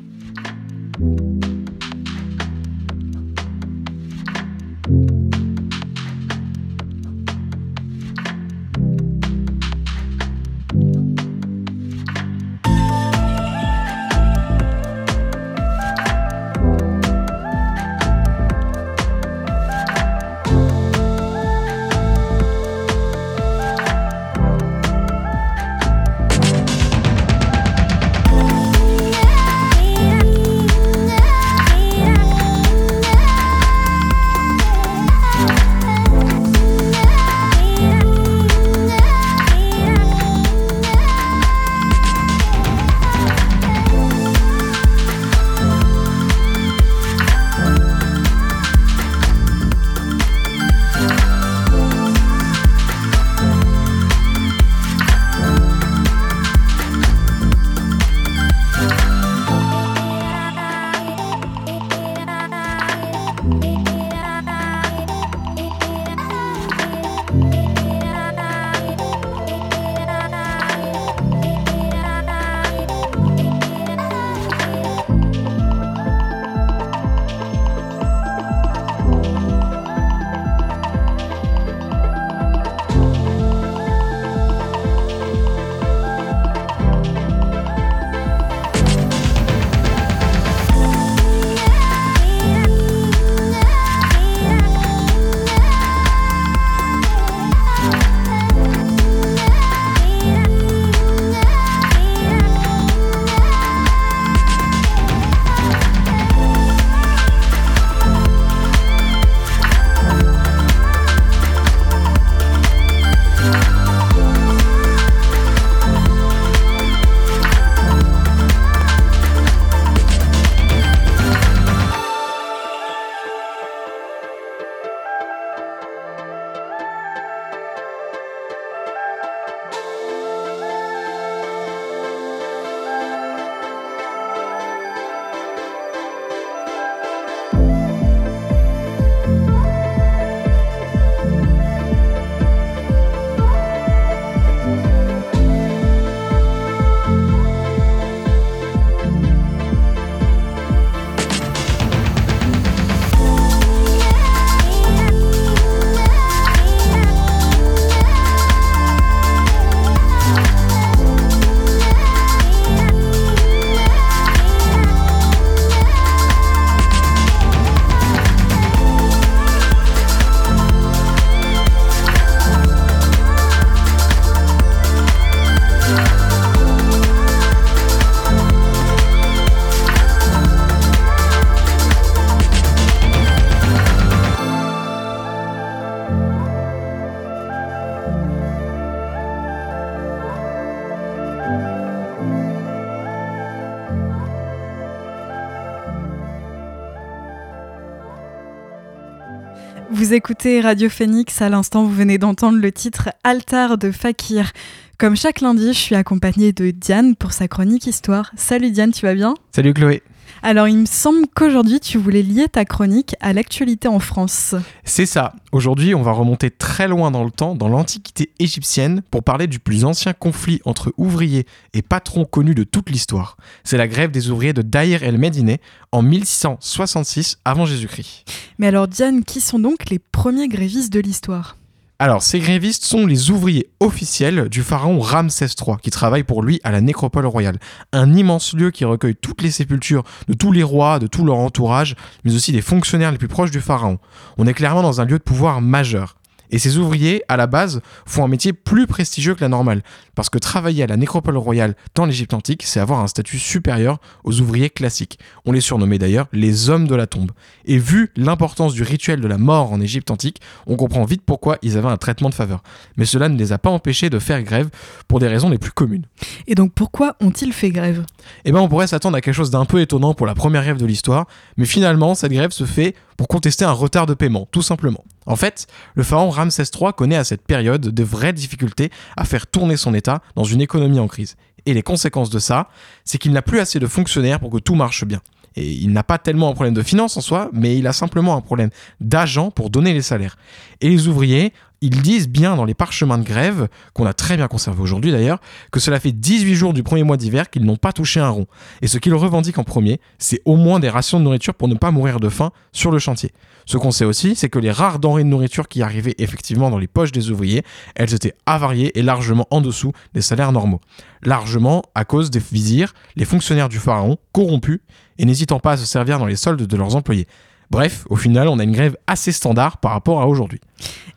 Vous 200.02 200.14
écoutez 200.14 200.60
Radio 200.60 200.88
Phoenix, 200.88 201.40
à 201.42 201.48
l'instant 201.48 201.84
vous 201.84 201.94
venez 201.94 202.18
d'entendre 202.18 202.58
le 202.58 202.72
titre 202.72 203.10
Altar 203.22 203.78
de 203.78 203.92
Fakir. 203.92 204.50
Comme 204.98 205.14
chaque 205.14 205.40
lundi, 205.40 205.68
je 205.68 205.78
suis 205.78 205.94
accompagnée 205.94 206.52
de 206.52 206.72
Diane 206.72 207.14
pour 207.14 207.32
sa 207.32 207.46
chronique 207.46 207.86
histoire. 207.86 208.32
Salut 208.34 208.72
Diane, 208.72 208.90
tu 208.90 209.06
vas 209.06 209.14
bien? 209.14 209.34
Salut 209.54 209.72
Chloé. 209.72 210.02
Alors, 210.42 210.68
il 210.68 210.78
me 210.78 210.86
semble 210.86 211.26
qu'aujourd'hui, 211.34 211.80
tu 211.80 211.98
voulais 211.98 212.22
lier 212.22 212.48
ta 212.48 212.64
chronique 212.64 213.14
à 213.20 213.32
l'actualité 213.32 213.88
en 213.88 213.98
France. 213.98 214.54
C'est 214.84 215.06
ça. 215.06 215.34
Aujourd'hui, 215.52 215.94
on 215.94 216.02
va 216.02 216.12
remonter 216.12 216.50
très 216.50 216.88
loin 216.88 217.10
dans 217.10 217.24
le 217.24 217.30
temps, 217.30 217.54
dans 217.54 217.68
l'Antiquité 217.68 218.32
égyptienne, 218.38 219.02
pour 219.10 219.22
parler 219.22 219.46
du 219.46 219.58
plus 219.58 219.84
ancien 219.84 220.12
conflit 220.12 220.60
entre 220.64 220.92
ouvriers 220.96 221.46
et 221.74 221.82
patrons 221.82 222.24
connus 222.24 222.54
de 222.54 222.64
toute 222.64 222.90
l'histoire. 222.90 223.36
C'est 223.64 223.76
la 223.76 223.88
grève 223.88 224.10
des 224.10 224.30
ouvriers 224.30 224.52
de 224.52 224.62
Daïr 224.62 225.02
el-Médine 225.02 225.58
en 225.92 226.02
1666 226.02 227.38
avant 227.44 227.66
Jésus-Christ. 227.66 228.24
Mais 228.58 228.68
alors, 228.68 228.88
Diane, 228.88 229.24
qui 229.24 229.40
sont 229.40 229.58
donc 229.58 229.90
les 229.90 229.98
premiers 229.98 230.48
grévistes 230.48 230.92
de 230.92 231.00
l'histoire? 231.00 231.56
Alors, 231.98 232.20
ces 232.20 232.40
grévistes 232.40 232.84
sont 232.84 233.06
les 233.06 233.30
ouvriers 233.30 233.70
officiels 233.78 234.48
du 234.48 234.64
pharaon 234.64 234.98
Ramsès 234.98 235.46
III, 235.46 235.76
qui 235.80 235.90
travaillent 235.90 236.24
pour 236.24 236.42
lui 236.42 236.60
à 236.64 236.72
la 236.72 236.80
nécropole 236.80 237.26
royale, 237.26 237.60
un 237.92 238.12
immense 238.12 238.54
lieu 238.54 238.72
qui 238.72 238.84
recueille 238.84 239.14
toutes 239.14 239.40
les 239.40 239.52
sépultures 239.52 240.02
de 240.26 240.34
tous 240.34 240.50
les 240.50 240.64
rois, 240.64 240.98
de 240.98 241.06
tout 241.06 241.24
leur 241.24 241.36
entourage, 241.36 241.94
mais 242.24 242.34
aussi 242.34 242.50
des 242.50 242.60
fonctionnaires 242.60 243.12
les 243.12 243.18
plus 243.18 243.28
proches 243.28 243.52
du 243.52 243.60
pharaon. 243.60 244.00
On 244.36 244.48
est 244.48 244.54
clairement 244.54 244.82
dans 244.82 245.00
un 245.00 245.04
lieu 245.04 245.18
de 245.18 245.22
pouvoir 245.22 245.60
majeur. 245.60 246.16
Et 246.52 246.58
ces 246.58 246.78
ouvriers, 246.78 247.24
à 247.28 247.36
la 247.36 247.46
base, 247.48 247.80
font 248.06 248.24
un 248.24 248.28
métier 248.28 248.52
plus 248.52 248.86
prestigieux 248.86 249.34
que 249.34 249.40
la 249.40 249.48
normale, 249.48 249.82
parce 250.14 250.30
que 250.30 250.38
travailler 250.38 250.84
à 250.84 250.86
la 250.86 250.96
nécropole 250.96 251.36
royale 251.38 251.74
dans 251.94 252.04
l'Égypte 252.04 252.34
antique, 252.34 252.62
c'est 252.64 252.78
avoir 252.78 253.00
un 253.00 253.06
statut 253.06 253.38
supérieur 253.38 253.98
aux 254.22 254.40
ouvriers 254.40 254.70
classiques. 254.70 255.18
On 255.46 255.52
les 255.52 255.62
surnommait 255.62 255.98
d'ailleurs 255.98 256.28
les 256.32 256.68
hommes 256.68 256.86
de 256.86 256.94
la 256.94 257.06
tombe. 257.06 257.32
Et 257.64 257.78
vu 257.78 258.10
l'importance 258.16 258.74
du 258.74 258.82
rituel 258.82 259.20
de 259.20 259.26
la 259.26 259.38
mort 259.38 259.72
en 259.72 259.80
Égypte 259.80 260.10
antique, 260.10 260.40
on 260.66 260.76
comprend 260.76 261.04
vite 261.04 261.22
pourquoi 261.24 261.56
ils 261.62 261.78
avaient 261.78 261.88
un 261.88 261.96
traitement 261.96 262.28
de 262.28 262.34
faveur. 262.34 262.62
Mais 262.96 263.06
cela 263.06 263.28
ne 263.28 263.38
les 263.38 263.52
a 263.52 263.58
pas 263.58 263.70
empêchés 263.70 264.10
de 264.10 264.18
faire 264.18 264.42
grève 264.42 264.68
pour 265.08 265.18
des 265.18 265.28
raisons 265.28 265.48
les 265.48 265.58
plus 265.58 265.72
communes. 265.72 266.04
Et 266.46 266.54
donc 266.54 266.72
pourquoi 266.74 267.16
ont-ils 267.20 267.52
fait 267.52 267.70
grève? 267.70 268.04
Eh 268.44 268.52
bien 268.52 268.60
on 268.60 268.68
pourrait 268.68 268.86
s'attendre 268.86 269.16
à 269.16 269.22
quelque 269.22 269.34
chose 269.34 269.50
d'un 269.50 269.64
peu 269.64 269.80
étonnant 269.80 270.12
pour 270.12 270.26
la 270.26 270.34
première 270.34 270.62
grève 270.62 270.76
de 270.76 270.86
l'histoire, 270.86 271.26
mais 271.56 271.64
finalement 271.64 272.14
cette 272.14 272.32
grève 272.32 272.50
se 272.50 272.64
fait 272.64 272.94
pour 273.16 273.28
contester 273.28 273.64
un 273.64 273.72
retard 273.72 274.06
de 274.06 274.14
paiement, 274.14 274.46
tout 274.50 274.62
simplement. 274.62 275.04
En 275.26 275.36
fait, 275.36 275.66
le 275.94 276.02
pharaon 276.02 276.30
Ramsès 276.30 276.64
III 276.74 276.92
connaît 276.96 277.16
à 277.16 277.24
cette 277.24 277.42
période 277.42 277.80
de 277.80 278.02
vraies 278.02 278.32
difficultés 278.32 278.90
à 279.16 279.24
faire 279.24 279.46
tourner 279.46 279.76
son 279.76 279.94
État 279.94 280.20
dans 280.34 280.44
une 280.44 280.60
économie 280.60 280.98
en 280.98 281.08
crise. 281.08 281.36
Et 281.66 281.74
les 281.74 281.82
conséquences 281.82 282.30
de 282.30 282.38
ça, 282.38 282.68
c'est 283.04 283.18
qu'il 283.18 283.32
n'a 283.32 283.42
plus 283.42 283.60
assez 283.60 283.78
de 283.78 283.86
fonctionnaires 283.86 284.40
pour 284.40 284.50
que 284.50 284.58
tout 284.58 284.74
marche 284.74 285.04
bien. 285.04 285.20
Et 285.54 285.70
il 285.70 285.92
n'a 285.92 286.02
pas 286.02 286.18
tellement 286.18 286.48
un 286.48 286.54
problème 286.54 286.74
de 286.74 286.82
finance 286.82 287.16
en 287.16 287.20
soi, 287.20 287.50
mais 287.52 287.76
il 287.76 287.86
a 287.86 287.92
simplement 287.92 288.36
un 288.36 288.40
problème 288.40 288.70
d'agents 289.00 289.50
pour 289.50 289.70
donner 289.70 289.92
les 289.92 290.02
salaires. 290.02 290.36
Et 290.80 290.88
les 290.88 291.08
ouvriers, 291.08 291.52
ils 291.82 292.00
disent 292.00 292.28
bien 292.28 292.56
dans 292.56 292.64
les 292.64 292.74
parchemins 292.74 293.18
de 293.18 293.24
grève, 293.24 293.68
qu'on 293.92 294.06
a 294.06 294.14
très 294.14 294.36
bien 294.36 294.48
conservé 294.48 294.80
aujourd'hui 294.80 295.12
d'ailleurs, 295.12 295.40
que 295.70 295.80
cela 295.80 296.00
fait 296.00 296.12
18 296.12 296.54
jours 296.54 296.72
du 296.72 296.82
premier 296.82 297.02
mois 297.02 297.18
d'hiver 297.18 297.50
qu'ils 297.50 297.64
n'ont 297.64 297.76
pas 297.76 297.92
touché 297.92 298.20
un 298.20 298.28
rond. 298.30 298.46
Et 298.80 298.86
ce 298.86 298.98
qu'ils 298.98 299.14
revendiquent 299.14 299.58
en 299.58 299.64
premier, 299.64 300.00
c'est 300.18 300.40
au 300.44 300.56
moins 300.56 300.80
des 300.80 300.88
rations 300.88 301.18
de 301.18 301.24
nourriture 301.24 301.54
pour 301.54 301.68
ne 301.68 301.74
pas 301.74 301.90
mourir 301.90 302.20
de 302.20 302.28
faim 302.28 302.52
sur 302.72 302.90
le 302.90 302.98
chantier. 302.98 303.32
Ce 303.66 303.76
qu'on 303.76 303.90
sait 303.90 304.04
aussi, 304.04 304.34
c'est 304.34 304.48
que 304.48 304.58
les 304.58 304.70
rares 304.70 304.98
denrées 304.98 305.24
de 305.24 305.28
nourriture 305.28 305.68
qui 305.68 305.82
arrivaient 305.82 306.14
effectivement 306.18 306.70
dans 306.70 306.78
les 306.78 306.86
poches 306.86 307.12
des 307.12 307.30
ouvriers, 307.30 307.62
elles 307.94 308.14
étaient 308.14 308.34
avariées 308.46 308.96
et 308.98 309.02
largement 309.02 309.46
en 309.50 309.60
dessous 309.60 309.92
des 310.14 310.22
salaires 310.22 310.52
normaux. 310.52 310.80
Largement 311.22 311.82
à 311.94 312.04
cause 312.04 312.30
des 312.30 312.40
vizirs, 312.40 312.94
les 313.16 313.24
fonctionnaires 313.24 313.68
du 313.68 313.78
pharaon, 313.78 314.18
corrompus 314.32 314.80
et 315.18 315.24
n'hésitant 315.24 315.60
pas 315.60 315.72
à 315.72 315.76
se 315.76 315.86
servir 315.86 316.18
dans 316.18 316.26
les 316.26 316.36
soldes 316.36 316.66
de 316.66 316.76
leurs 316.76 316.96
employés. 316.96 317.26
Bref, 317.72 318.04
au 318.10 318.16
final, 318.16 318.48
on 318.48 318.58
a 318.58 318.64
une 318.64 318.72
grève 318.72 318.98
assez 319.06 319.32
standard 319.32 319.78
par 319.78 319.92
rapport 319.92 320.20
à 320.20 320.28
aujourd'hui. 320.28 320.60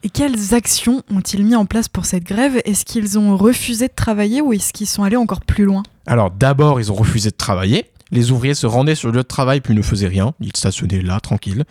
Et 0.04 0.10
quelles 0.10 0.54
actions 0.54 1.04
ont-ils 1.14 1.44
mis 1.44 1.54
en 1.54 1.66
place 1.66 1.90
pour 1.90 2.06
cette 2.06 2.24
grève? 2.24 2.62
Est-ce 2.64 2.86
qu'ils 2.86 3.20
ont 3.20 3.36
refusé 3.36 3.90
de 3.90 3.94
travailler 3.94 4.40
ou 4.40 4.54
est-ce 4.54 4.72
qu'ils 4.72 4.88
sont 4.88 5.04
allés 5.04 5.18
encore 5.18 5.42
plus 5.42 5.66
loin? 5.66 5.84
Alors 6.08 6.32
d'abord, 6.32 6.80
ils 6.80 6.94
ont 6.94 6.96
refusé 6.96 7.30
de 7.30 7.36
travailler. 7.36 7.92
Les 8.10 8.32
ouvriers 8.32 8.54
se 8.54 8.68
rendaient 8.68 8.96
sur 8.96 9.10
le 9.10 9.16
lieu 9.16 9.24
de 9.24 9.28
travail 9.28 9.60
puis 9.60 9.76
ne 9.76 9.82
faisaient 9.82 10.08
rien. 10.08 10.34
Ils 10.40 10.56
stationnaient 10.56 11.02
là, 11.02 11.20
tranquilles. 11.20 11.66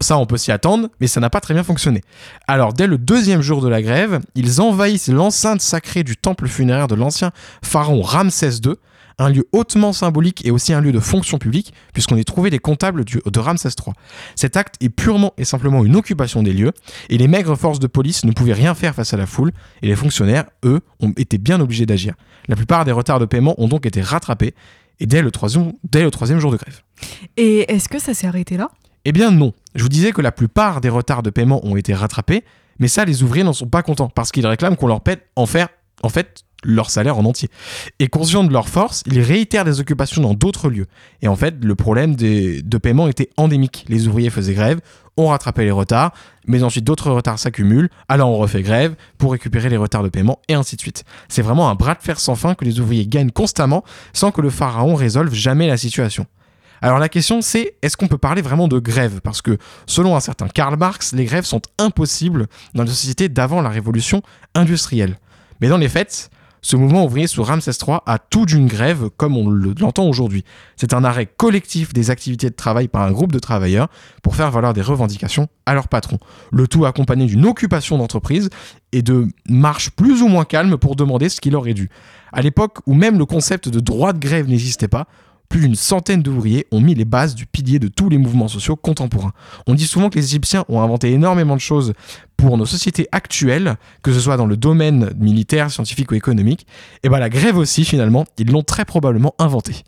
Ça, 0.00 0.16
on 0.16 0.26
peut 0.26 0.36
s'y 0.36 0.52
attendre, 0.52 0.90
mais 1.00 1.08
ça 1.08 1.18
n'a 1.18 1.28
pas 1.28 1.40
très 1.40 1.52
bien 1.52 1.64
fonctionné. 1.64 2.00
Alors, 2.46 2.72
dès 2.72 2.86
le 2.86 2.98
deuxième 2.98 3.42
jour 3.42 3.60
de 3.60 3.68
la 3.68 3.82
grève, 3.82 4.20
ils 4.36 4.60
envahissent 4.60 5.08
l'enceinte 5.08 5.60
sacrée 5.60 6.04
du 6.04 6.16
temple 6.16 6.46
funéraire 6.46 6.86
de 6.86 6.94
l'ancien 6.94 7.32
pharaon 7.64 8.00
Ramsès 8.00 8.60
II, 8.64 8.76
un 9.20 9.28
lieu 9.28 9.46
hautement 9.52 9.92
symbolique 9.92 10.44
et 10.46 10.50
aussi 10.50 10.72
un 10.72 10.80
lieu 10.80 10.92
de 10.92 10.98
fonction 10.98 11.38
publique, 11.38 11.72
puisqu'on 11.92 12.16
y 12.16 12.24
trouvait 12.24 12.50
les 12.50 12.58
comptables 12.58 13.04
de 13.04 13.38
Ramsès 13.38 13.68
III. 13.68 13.94
Cet 14.34 14.56
acte 14.56 14.76
est 14.80 14.88
purement 14.88 15.34
et 15.36 15.44
simplement 15.44 15.84
une 15.84 15.94
occupation 15.94 16.42
des 16.42 16.52
lieux, 16.52 16.72
et 17.08 17.18
les 17.18 17.28
maigres 17.28 17.56
forces 17.56 17.78
de 17.78 17.86
police 17.86 18.24
ne 18.24 18.32
pouvaient 18.32 18.54
rien 18.54 18.74
faire 18.74 18.94
face 18.94 19.12
à 19.12 19.16
la 19.16 19.26
foule, 19.26 19.52
et 19.82 19.86
les 19.86 19.96
fonctionnaires, 19.96 20.46
eux, 20.64 20.80
ont 21.00 21.12
été 21.16 21.38
bien 21.38 21.60
obligés 21.60 21.86
d'agir. 21.86 22.14
La 22.48 22.56
plupart 22.56 22.84
des 22.84 22.92
retards 22.92 23.20
de 23.20 23.26
paiement 23.26 23.54
ont 23.58 23.68
donc 23.68 23.86
été 23.86 24.00
rattrapés, 24.00 24.54
et 24.98 25.06
dès 25.06 25.22
le 25.22 25.30
troisième, 25.30 25.72
dès 25.84 26.02
le 26.02 26.10
troisième 26.10 26.40
jour 26.40 26.50
de 26.50 26.56
grève. 26.56 26.80
Et 27.36 27.72
est-ce 27.72 27.88
que 27.88 27.98
ça 27.98 28.14
s'est 28.14 28.26
arrêté 28.26 28.56
là? 28.56 28.70
Eh 29.04 29.12
bien 29.12 29.30
non. 29.30 29.52
Je 29.74 29.82
vous 29.82 29.88
disais 29.88 30.12
que 30.12 30.20
la 30.20 30.32
plupart 30.32 30.80
des 30.80 30.90
retards 30.90 31.22
de 31.22 31.30
paiement 31.30 31.64
ont 31.66 31.76
été 31.76 31.94
rattrapés, 31.94 32.44
mais 32.78 32.88
ça, 32.88 33.04
les 33.04 33.22
ouvriers 33.22 33.44
n'en 33.44 33.52
sont 33.52 33.68
pas 33.68 33.82
contents 33.82 34.08
parce 34.08 34.32
qu'ils 34.32 34.46
réclament 34.46 34.76
qu'on 34.76 34.86
leur 34.86 35.02
pète 35.02 35.28
en, 35.36 35.46
faire, 35.46 35.68
en 36.02 36.08
fait 36.08 36.44
leur 36.64 36.90
salaire 36.90 37.18
en 37.18 37.24
entier. 37.24 37.48
Et 37.98 38.08
conscients 38.08 38.44
de 38.44 38.52
leur 38.52 38.68
force, 38.68 39.02
ils 39.06 39.20
réitèrent 39.20 39.64
des 39.64 39.80
occupations 39.80 40.22
dans 40.22 40.34
d'autres 40.34 40.68
lieux. 40.68 40.86
Et 41.22 41.28
en 41.28 41.36
fait, 41.36 41.64
le 41.64 41.74
problème 41.74 42.14
de 42.16 42.78
paiement 42.78 43.08
était 43.08 43.30
endémique. 43.36 43.84
Les 43.88 44.08
ouvriers 44.08 44.30
faisaient 44.30 44.54
grève, 44.54 44.80
on 45.16 45.28
rattrapait 45.28 45.64
les 45.64 45.70
retards, 45.70 46.12
mais 46.46 46.62
ensuite 46.62 46.84
d'autres 46.84 47.10
retards 47.10 47.38
s'accumulent, 47.38 47.90
alors 48.08 48.30
on 48.30 48.36
refait 48.36 48.62
grève 48.62 48.94
pour 49.18 49.32
récupérer 49.32 49.68
les 49.68 49.76
retards 49.76 50.02
de 50.02 50.08
paiement, 50.08 50.40
et 50.48 50.54
ainsi 50.54 50.76
de 50.76 50.80
suite. 50.80 51.04
C'est 51.28 51.42
vraiment 51.42 51.68
un 51.68 51.74
bras 51.74 51.94
de 51.94 52.02
fer 52.02 52.18
sans 52.18 52.34
fin 52.34 52.54
que 52.54 52.64
les 52.64 52.80
ouvriers 52.80 53.06
gagnent 53.06 53.30
constamment 53.30 53.84
sans 54.12 54.30
que 54.30 54.40
le 54.40 54.50
pharaon 54.50 54.94
résolve 54.94 55.34
jamais 55.34 55.66
la 55.66 55.76
situation. 55.76 56.26
Alors 56.82 56.98
la 56.98 57.10
question 57.10 57.42
c'est 57.42 57.74
est-ce 57.82 57.98
qu'on 57.98 58.08
peut 58.08 58.16
parler 58.16 58.40
vraiment 58.40 58.66
de 58.66 58.78
grève? 58.78 59.20
Parce 59.22 59.42
que 59.42 59.58
selon 59.86 60.16
un 60.16 60.20
certain 60.20 60.48
Karl 60.48 60.78
Marx, 60.78 61.12
les 61.12 61.26
grèves 61.26 61.44
sont 61.44 61.60
impossibles 61.78 62.46
dans 62.74 62.84
les 62.84 62.90
sociétés 62.90 63.28
d'avant 63.28 63.60
la 63.60 63.68
révolution 63.68 64.22
industrielle. 64.54 65.18
Mais 65.60 65.68
dans 65.68 65.76
les 65.76 65.90
faits, 65.90 66.30
ce 66.62 66.76
mouvement 66.76 67.04
ouvrier 67.04 67.26
sous 67.26 67.42
Ramsès 67.42 67.72
III 67.86 67.98
a 68.06 68.18
tout 68.18 68.46
d'une 68.46 68.66
grève 68.66 69.08
comme 69.16 69.36
on 69.36 69.48
l'entend 69.48 70.06
aujourd'hui. 70.06 70.44
C'est 70.76 70.94
un 70.94 71.04
arrêt 71.04 71.26
collectif 71.26 71.92
des 71.92 72.10
activités 72.10 72.50
de 72.50 72.54
travail 72.54 72.88
par 72.88 73.02
un 73.02 73.12
groupe 73.12 73.32
de 73.32 73.38
travailleurs 73.38 73.88
pour 74.22 74.36
faire 74.36 74.50
valoir 74.50 74.74
des 74.74 74.82
revendications 74.82 75.48
à 75.66 75.74
leur 75.74 75.88
patron. 75.88 76.18
Le 76.52 76.68
tout 76.68 76.84
accompagné 76.84 77.26
d'une 77.26 77.46
occupation 77.46 77.98
d'entreprise 77.98 78.50
et 78.92 79.02
de 79.02 79.28
marches 79.48 79.90
plus 79.90 80.22
ou 80.22 80.28
moins 80.28 80.44
calmes 80.44 80.76
pour 80.76 80.96
demander 80.96 81.28
ce 81.28 81.40
qu'il 81.40 81.56
aurait 81.56 81.74
dû. 81.74 81.88
À 82.32 82.42
l'époque 82.42 82.78
où 82.86 82.94
même 82.94 83.18
le 83.18 83.26
concept 83.26 83.68
de 83.68 83.80
droit 83.80 84.12
de 84.12 84.18
grève 84.18 84.48
n'existait 84.48 84.88
pas, 84.88 85.06
plus 85.50 85.60
d'une 85.60 85.74
centaine 85.74 86.22
d'ouvriers 86.22 86.66
ont 86.70 86.80
mis 86.80 86.94
les 86.94 87.04
bases 87.04 87.34
du 87.34 87.44
pilier 87.44 87.78
de 87.78 87.88
tous 87.88 88.08
les 88.08 88.16
mouvements 88.16 88.48
sociaux 88.48 88.76
contemporains. 88.76 89.32
On 89.66 89.74
dit 89.74 89.86
souvent 89.86 90.08
que 90.08 90.16
les 90.16 90.24
Égyptiens 90.24 90.64
ont 90.68 90.80
inventé 90.80 91.10
énormément 91.12 91.56
de 91.56 91.60
choses 91.60 91.92
pour 92.36 92.56
nos 92.56 92.64
sociétés 92.64 93.08
actuelles, 93.12 93.76
que 94.02 94.12
ce 94.12 94.20
soit 94.20 94.36
dans 94.36 94.46
le 94.46 94.56
domaine 94.56 95.10
militaire, 95.18 95.70
scientifique 95.70 96.12
ou 96.12 96.14
économique. 96.14 96.66
Et 97.02 97.08
bien 97.08 97.18
la 97.18 97.28
grève 97.28 97.58
aussi, 97.58 97.84
finalement, 97.84 98.24
ils 98.38 98.50
l'ont 98.50 98.62
très 98.62 98.84
probablement 98.84 99.34
inventée. 99.38 99.82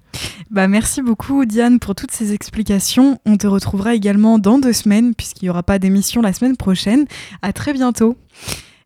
Bah 0.50 0.68
merci 0.68 1.00
beaucoup 1.00 1.46
Diane 1.46 1.78
pour 1.78 1.94
toutes 1.94 2.10
ces 2.10 2.32
explications. 2.32 3.20
On 3.24 3.36
te 3.36 3.46
retrouvera 3.46 3.94
également 3.94 4.38
dans 4.38 4.58
deux 4.58 4.74
semaines 4.74 5.14
puisqu'il 5.14 5.46
n'y 5.46 5.50
aura 5.50 5.62
pas 5.62 5.78
d'émission 5.78 6.20
la 6.20 6.32
semaine 6.32 6.56
prochaine. 6.56 7.06
À 7.40 7.52
très 7.52 7.72
bientôt. 7.72 8.18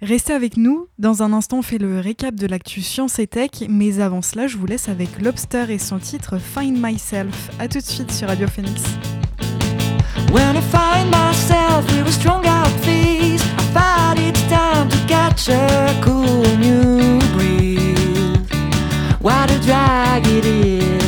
Restez 0.02 0.32
avec 0.32 0.56
nous. 0.56 0.88
Dans 0.98 1.22
un 1.22 1.32
instant, 1.32 1.58
on 1.58 1.62
fait 1.62 1.78
le 1.78 2.00
récap 2.00 2.34
de 2.34 2.46
l'actu 2.46 2.82
Science 2.82 3.18
et 3.18 3.26
Tech. 3.26 3.50
Mais 3.68 4.00
avant 4.00 4.22
cela, 4.22 4.46
je 4.46 4.56
vous 4.56 4.66
laisse 4.66 4.88
avec 4.88 5.20
Lobster 5.20 5.64
et 5.68 5.78
son 5.78 5.98
titre 5.98 6.38
Find 6.38 6.76
Myself. 6.78 7.50
A 7.58 7.68
tout 7.68 7.78
de 7.78 7.84
suite 7.84 8.12
sur 8.12 8.28
Radio 8.28 8.46
Phoenix. 8.46 8.82
What 19.26 19.50
a 19.50 19.58
drag 19.58 20.24
it 20.28 20.44
is 20.44 21.05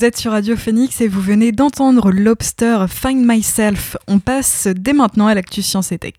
Vous 0.00 0.06
êtes 0.06 0.16
sur 0.16 0.32
Radio 0.32 0.56
Phoenix 0.56 1.02
et 1.02 1.08
vous 1.08 1.20
venez 1.20 1.52
d'entendre 1.52 2.10
Lobster 2.10 2.86
Find 2.88 3.22
Myself. 3.22 3.98
On 4.08 4.18
passe 4.18 4.66
dès 4.66 4.94
maintenant 4.94 5.26
à 5.26 5.34
l'actu 5.34 5.60
Science 5.60 5.92
et 5.92 5.98
Tech. 5.98 6.14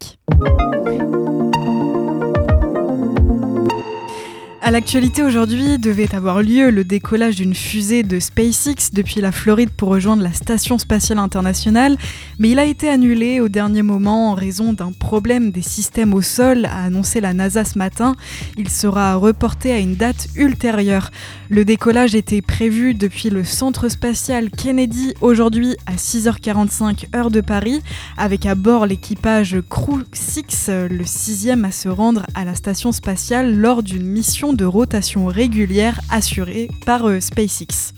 À 4.64 4.70
l'actualité 4.70 5.24
aujourd'hui 5.24 5.80
devait 5.80 6.14
avoir 6.14 6.44
lieu 6.44 6.70
le 6.70 6.84
décollage 6.84 7.38
d'une 7.38 7.56
fusée 7.56 8.04
de 8.04 8.20
SpaceX 8.20 8.92
depuis 8.94 9.20
la 9.20 9.32
Floride 9.32 9.72
pour 9.72 9.90
rejoindre 9.90 10.22
la 10.22 10.34
Station 10.34 10.78
spatiale 10.78 11.18
internationale, 11.18 11.98
mais 12.38 12.52
il 12.52 12.60
a 12.60 12.66
été 12.66 12.88
annulé 12.88 13.40
au 13.40 13.50
dernier 13.50 13.82
moment 13.82 14.30
en 14.30 14.36
raison 14.36 14.74
d'un 14.74 14.92
problème 14.92 15.50
des 15.50 15.64
systèmes 15.64 16.14
au 16.14 16.22
sol, 16.22 16.66
a 16.66 16.84
annoncé 16.84 17.22
la 17.22 17.34
NASA 17.34 17.66
ce 17.66 17.80
matin. 17.80 18.14
Il 18.56 18.70
sera 18.70 19.16
reporté 19.16 19.72
à 19.72 19.80
une 19.80 19.96
date 19.96 20.28
ultérieure. 20.36 21.10
Le 21.50 21.66
décollage 21.66 22.14
était 22.14 22.44
prévu 22.44 22.94
depuis 22.94 23.32
le 23.32 23.44
centre 23.44 23.90
spatial 23.90 24.52
Kennedy 24.52 25.16
aujourd'hui 25.22 25.76
à 25.88 25.96
6h45 25.96 27.16
heure 27.16 27.32
de 27.32 27.42
Paris, 27.42 27.82
avec 28.16 28.46
à 28.46 28.54
bord 28.54 28.86
l'équipage 28.86 29.58
Crew 29.70 30.04
6, 30.14 30.70
le 30.88 31.04
sixième 31.04 31.66
à 31.66 31.72
se 31.72 31.90
rendre 31.90 32.28
à 32.36 32.46
la 32.46 32.54
station 32.54 32.92
spatiale 32.92 33.56
lors 33.58 33.82
d'une 33.82 34.06
mission 34.06 34.51
de 34.54 34.66
rotation 34.66 35.26
régulière 35.28 36.00
assurée 36.10 36.70
par 36.86 37.08
euh, 37.08 37.20
SpaceX. 37.20 37.94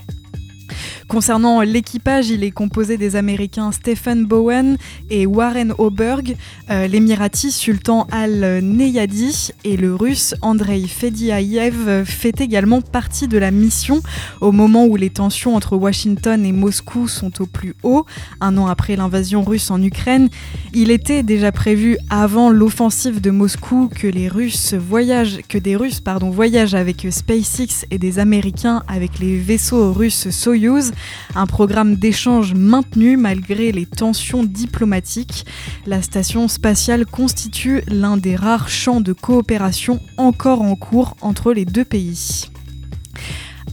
Concernant 1.07 1.61
l'équipage, 1.61 2.29
il 2.29 2.43
est 2.43 2.51
composé 2.51 2.97
des 2.97 3.15
Américains 3.15 3.71
Stephen 3.71 4.25
Bowen 4.25 4.77
et 5.09 5.25
Warren 5.25 5.73
Oberg, 5.77 6.35
euh, 6.69 6.87
l'Émirati 6.87 7.51
Sultan 7.51 8.07
Al-Neyadi 8.11 9.51
et 9.63 9.77
le 9.77 9.93
Russe 9.93 10.35
Andrei 10.41 10.81
Fediaev 10.87 12.05
fait 12.05 12.41
également 12.41 12.81
partie 12.81 13.27
de 13.27 13.37
la 13.37 13.51
mission 13.51 14.01
au 14.41 14.51
moment 14.51 14.85
où 14.85 14.95
les 14.95 15.09
tensions 15.09 15.55
entre 15.55 15.75
Washington 15.75 16.45
et 16.45 16.51
Moscou 16.51 17.07
sont 17.07 17.41
au 17.41 17.45
plus 17.45 17.75
haut, 17.83 18.05
un 18.41 18.57
an 18.57 18.67
après 18.67 18.95
l'invasion 18.95 19.43
russe 19.43 19.69
en 19.71 19.81
Ukraine. 19.81 20.29
Il 20.73 20.89
était 20.89 21.23
déjà 21.23 21.51
prévu 21.51 21.97
avant 22.09 22.49
l'offensive 22.49 23.21
de 23.21 23.29
Moscou 23.29 23.89
que 23.93 24.07
les 24.07 24.27
Russes 24.27 24.73
voyagent, 24.73 25.39
que 25.47 25.57
des 25.57 25.75
Russes 25.75 25.99
pardon, 25.99 26.29
voyagent 26.29 26.75
avec 26.75 27.07
SpaceX 27.09 27.85
et 27.91 27.97
des 27.97 28.19
Américains 28.19 28.83
avec 28.87 29.19
les 29.19 29.37
vaisseaux 29.37 29.91
russes 29.91 30.29
Soyuz 30.29 30.92
un 31.35 31.45
programme 31.45 31.95
d'échange 31.95 32.53
maintenu 32.53 33.17
malgré 33.17 33.71
les 33.71 33.85
tensions 33.85 34.43
diplomatiques. 34.43 35.45
La 35.85 36.01
station 36.01 36.47
spatiale 36.47 37.05
constitue 37.05 37.81
l'un 37.87 38.17
des 38.17 38.35
rares 38.35 38.69
champs 38.69 39.01
de 39.01 39.13
coopération 39.13 39.99
encore 40.17 40.61
en 40.61 40.75
cours 40.75 41.15
entre 41.21 41.53
les 41.53 41.65
deux 41.65 41.85
pays. 41.85 42.49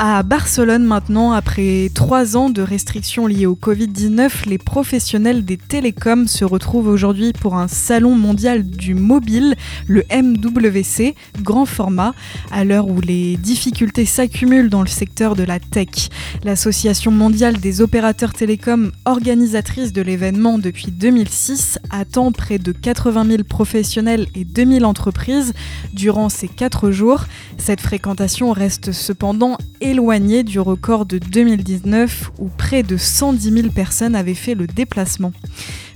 À 0.03 0.23
Barcelone 0.23 0.85
maintenant, 0.85 1.33
après 1.33 1.91
trois 1.95 2.35
ans 2.35 2.49
de 2.49 2.63
restrictions 2.63 3.27
liées 3.27 3.45
au 3.45 3.55
Covid-19, 3.55 4.49
les 4.49 4.57
professionnels 4.57 5.45
des 5.45 5.59
télécoms 5.59 6.27
se 6.27 6.43
retrouvent 6.47 6.89
aujourd'hui 6.89 7.35
pour 7.35 7.55
un 7.55 7.69
salon 7.69 8.17
mondial 8.17 8.67
du 8.67 8.95
mobile, 8.95 9.57
le 9.87 10.03
MWC, 10.11 11.15
grand 11.43 11.67
format, 11.67 12.15
à 12.51 12.65
l'heure 12.65 12.89
où 12.89 13.03
les 13.03 13.37
difficultés 13.37 14.07
s'accumulent 14.07 14.71
dans 14.71 14.81
le 14.81 14.89
secteur 14.89 15.37
de 15.37 15.43
la 15.43 15.61
tech. 15.61 16.09
L'Association 16.45 17.11
mondiale 17.11 17.59
des 17.59 17.83
opérateurs 17.83 18.33
télécoms, 18.33 18.93
organisatrice 19.05 19.93
de 19.93 20.01
l'événement 20.01 20.57
depuis 20.57 20.93
2006, 20.93 21.79
attend 21.91 22.33
près 22.33 22.57
de 22.57 22.73
80 22.73 23.27
000 23.27 23.45
professionnels 23.45 24.29
et 24.35 24.45
2000 24.45 24.87
entreprises 24.87 25.53
durant 25.93 26.31
ces 26.31 26.49
quatre 26.49 26.91
jours. 26.91 27.27
Cette 27.59 27.83
fréquentation 27.83 28.53
reste 28.53 28.93
cependant 28.93 29.59
éloigné 29.91 30.43
du 30.43 30.61
record 30.61 31.05
de 31.05 31.19
2019 31.19 32.31
où 32.39 32.49
près 32.49 32.83
de 32.83 32.97
110 32.97 33.51
000 33.51 33.69
personnes 33.71 34.15
avaient 34.15 34.35
fait 34.35 34.55
le 34.55 34.67
déplacement. 34.67 35.33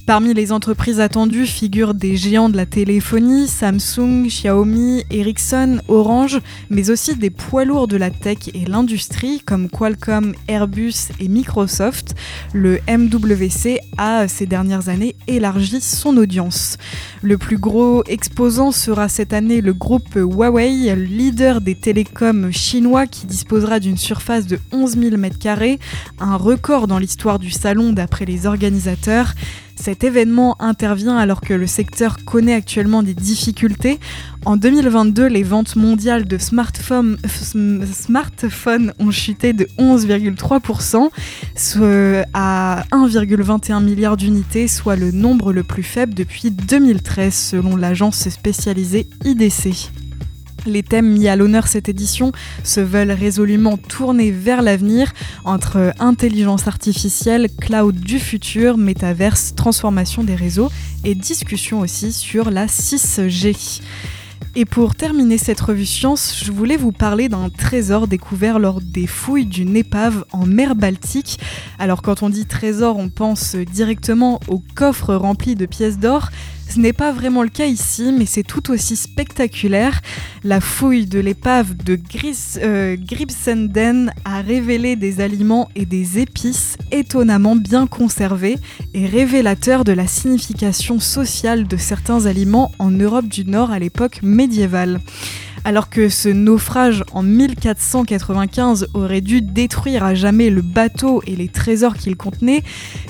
Parmi 0.07 0.35
les 0.35 0.53
entreprises 0.53 1.01
attendues 1.01 1.47
figurent 1.47 1.95
des 1.95 2.14
géants 2.14 2.51
de 2.51 2.59
la 2.59 2.67
téléphonie, 2.67 3.49
Samsung, 3.49 4.27
Xiaomi, 4.27 5.03
Ericsson, 5.11 5.81
Orange, 5.88 6.40
mais 6.69 6.90
aussi 6.90 7.17
des 7.17 7.31
poids 7.31 7.64
lourds 7.64 7.88
de 7.88 7.97
la 7.97 8.11
tech 8.11 8.37
et 8.53 8.67
l'industrie 8.67 9.40
comme 9.40 9.71
Qualcomm, 9.71 10.35
Airbus 10.47 11.09
et 11.21 11.29
Microsoft. 11.29 12.14
Le 12.53 12.81
MWC 12.87 13.79
a 13.97 14.29
ces 14.29 14.45
dernières 14.45 14.90
années 14.90 15.17
élargi 15.27 15.81
son 15.81 16.19
audience. 16.19 16.77
Le 17.23 17.38
plus 17.38 17.57
gros 17.57 18.05
exposant 18.05 18.73
sera 18.73 19.09
cette 19.09 19.33
année 19.33 19.62
le 19.62 19.73
groupe 19.73 20.17
Huawei, 20.17 20.95
leader 20.97 21.62
des 21.62 21.77
télécoms 21.77 22.53
chinois 22.53 23.07
qui 23.07 23.25
disposera 23.25 23.81
d'une 23.81 23.97
surface 23.97 24.47
de 24.47 24.59
11 24.71 24.99
000 24.99 25.17
m2, 25.17 25.79
un 26.21 26.37
record 26.37 26.88
dans 26.88 26.99
l'histoire 26.99 27.38
du 27.38 27.51
salon 27.51 27.95
d'après 27.95 28.27
les 28.27 28.45
organisateurs. 28.45 29.33
Cet 29.85 30.03
événement 30.03 30.57
intervient 30.61 31.18
alors 31.18 31.42
que 31.42 31.53
le 31.53 31.66
secteur 31.66 32.16
connaît 32.25 32.55
actuellement 32.55 33.03
des 33.03 33.12
difficultés. 33.12 34.01
En 34.47 34.57
2022, 34.57 35.27
les 35.27 35.42
ventes 35.42 35.77
mondiales 35.77 36.25
de 36.25 36.38
smartphones, 36.38 37.18
ont 38.99 39.11
chuté 39.11 39.53
de 39.53 39.68
11,3%, 39.79 41.11
à 42.33 42.85
1,21 42.92 43.85
milliard 43.85 44.16
d'unités, 44.16 44.68
soit 44.68 44.97
le 44.97 45.11
nombre 45.11 45.53
le 45.53 45.62
plus 45.62 45.83
faible 45.83 46.14
depuis 46.14 46.51
2013 46.51 47.35
selon 47.35 47.77
l'agence 47.77 48.27
spécialisée 48.31 49.07
IDC. 49.27 49.90
Les 50.66 50.83
thèmes 50.83 51.12
mis 51.12 51.29
à 51.29 51.37
l'honneur 51.37 51.66
cette 51.66 51.88
édition 51.88 52.33
se 52.62 52.81
veulent 52.81 53.11
résolument 53.11 53.77
tournés 53.77 54.31
vers 54.31 54.62
l'avenir 54.62 55.12
entre 55.44 55.92
intelligence 55.98 56.66
artificielle, 56.66 57.48
cloud 57.61 57.94
du 57.96 58.18
futur, 58.18 58.79
métaverse, 58.79 59.55
transformation 59.55 60.24
des 60.24 60.35
réseaux 60.35 60.70
et 61.05 61.14
discussion 61.14 61.81
aussi 61.81 62.12
sur 62.12 62.50
la 62.50 62.66
6G. 62.66 63.83
Et 64.57 64.64
pour 64.64 64.94
terminer 64.94 65.37
cette 65.37 65.61
revue 65.61 65.85
science, 65.85 66.40
je 66.44 66.53
voulais 66.53 66.77
vous 66.77 66.92
parler 66.92 67.29
d'un 67.29 67.50
trésor 67.50 68.07
découvert 68.07 68.61
lors 68.61 68.81
des 68.81 69.09
fouilles 69.09 69.46
d'une 69.46 69.77
épave 69.77 70.24
en 70.31 70.46
mer 70.46 70.77
Baltique. 70.77 71.40
Alors 71.81 72.03
quand 72.03 72.22
on 72.22 72.31
dit 72.31 72.46
trésor, 72.46 72.96
on 72.96 73.09
pense 73.09 73.57
directement 73.57 74.38
au 74.46 74.62
coffre 74.77 75.16
rempli 75.16 75.57
de 75.57 75.66
pièces 75.66 75.98
d'or, 75.98 76.31
ce 76.68 76.81
n'est 76.81 76.92
pas 76.92 77.12
vraiment 77.12 77.42
le 77.42 77.48
cas 77.48 77.66
ici, 77.66 78.12
mais 78.16 78.27
c'est 78.27 78.42
tout 78.42 78.70
aussi 78.70 78.96
spectaculaire. 78.96 80.00
La 80.42 80.61
fouille 80.61 81.07
de 81.07 81.20
l'épave 81.20 81.77
de 81.77 81.96
Gris, 81.96 82.57
euh, 82.62 82.96
Gripsenden 82.96 84.12
a 84.24 84.40
révélé 84.40 84.96
des 84.96 85.20
aliments 85.20 85.68
et 85.77 85.87
des 85.87 86.18
épices 86.18 86.77
étonnamment 86.90 87.57
bien 87.57 87.87
conservés 87.87 88.57
et 88.92 89.07
révélateurs 89.07 89.85
de 89.85 89.92
la 89.92 90.07
signification 90.07 91.00
sociale 91.00 91.66
de 91.66 91.77
certains 91.77 92.27
aliments 92.27 92.72
en 92.79 92.90
Europe 92.90 93.29
du 93.29 93.44
Nord 93.44 93.70
à 93.70 93.79
l'époque 93.79 94.20
médiévale. 94.22 95.00
Alors 95.66 95.88
que 95.88 96.11
ce 96.11 96.29
naufrage 96.29 97.05
en 97.12 97.22
1495 97.22 98.88
aurait 98.92 99.22
dû 99.22 99.40
détruire 99.40 100.05
à 100.05 100.14
jamais 100.14 100.50
le 100.50 100.61
bateau 100.61 101.22
et 101.27 101.35
les 101.37 101.48
trésors 101.48 101.94
qu'il 101.94 102.16
contenait, 102.16 102.62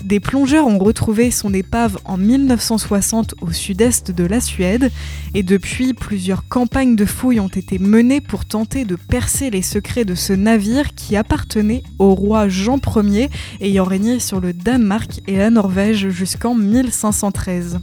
des 0.05 0.21
plongeurs 0.21 0.69
ont 0.69 0.79
retrouvé 0.79 1.33
son 1.33 1.53
épave 1.53 1.99
en 2.05 2.17
1960 2.17 3.35
au 3.41 3.51
sud-est 3.51 4.13
de 4.13 4.25
la 4.25 4.41
Suède, 4.41 4.93
et 5.35 5.43
depuis, 5.43 5.95
plusieurs 5.95 6.47
campagnes 6.47 6.95
de 6.95 7.05
fouilles 7.05 7.41
ont 7.41 7.49
été 7.49 7.81
menées 7.81 8.21
pour 8.21 8.45
tenter 8.45 8.85
de 8.85 8.95
percer 8.95 9.51
les 9.51 9.63
secrets 9.63 10.05
de 10.05 10.15
ce 10.15 10.33
navire 10.33 10.95
qui 10.95 11.17
appartenait 11.17 11.83
au 11.99 12.15
roi 12.15 12.49
Jean 12.49 12.79
Ier, 12.97 13.31
ayant 13.61 13.85
régné 13.85 14.21
sur 14.21 14.39
le 14.39 14.53
Danemark 14.53 15.23
et 15.27 15.39
la 15.39 15.51
Norvège 15.51 16.09
jusqu'en 16.11 16.55
1513. 16.55 17.81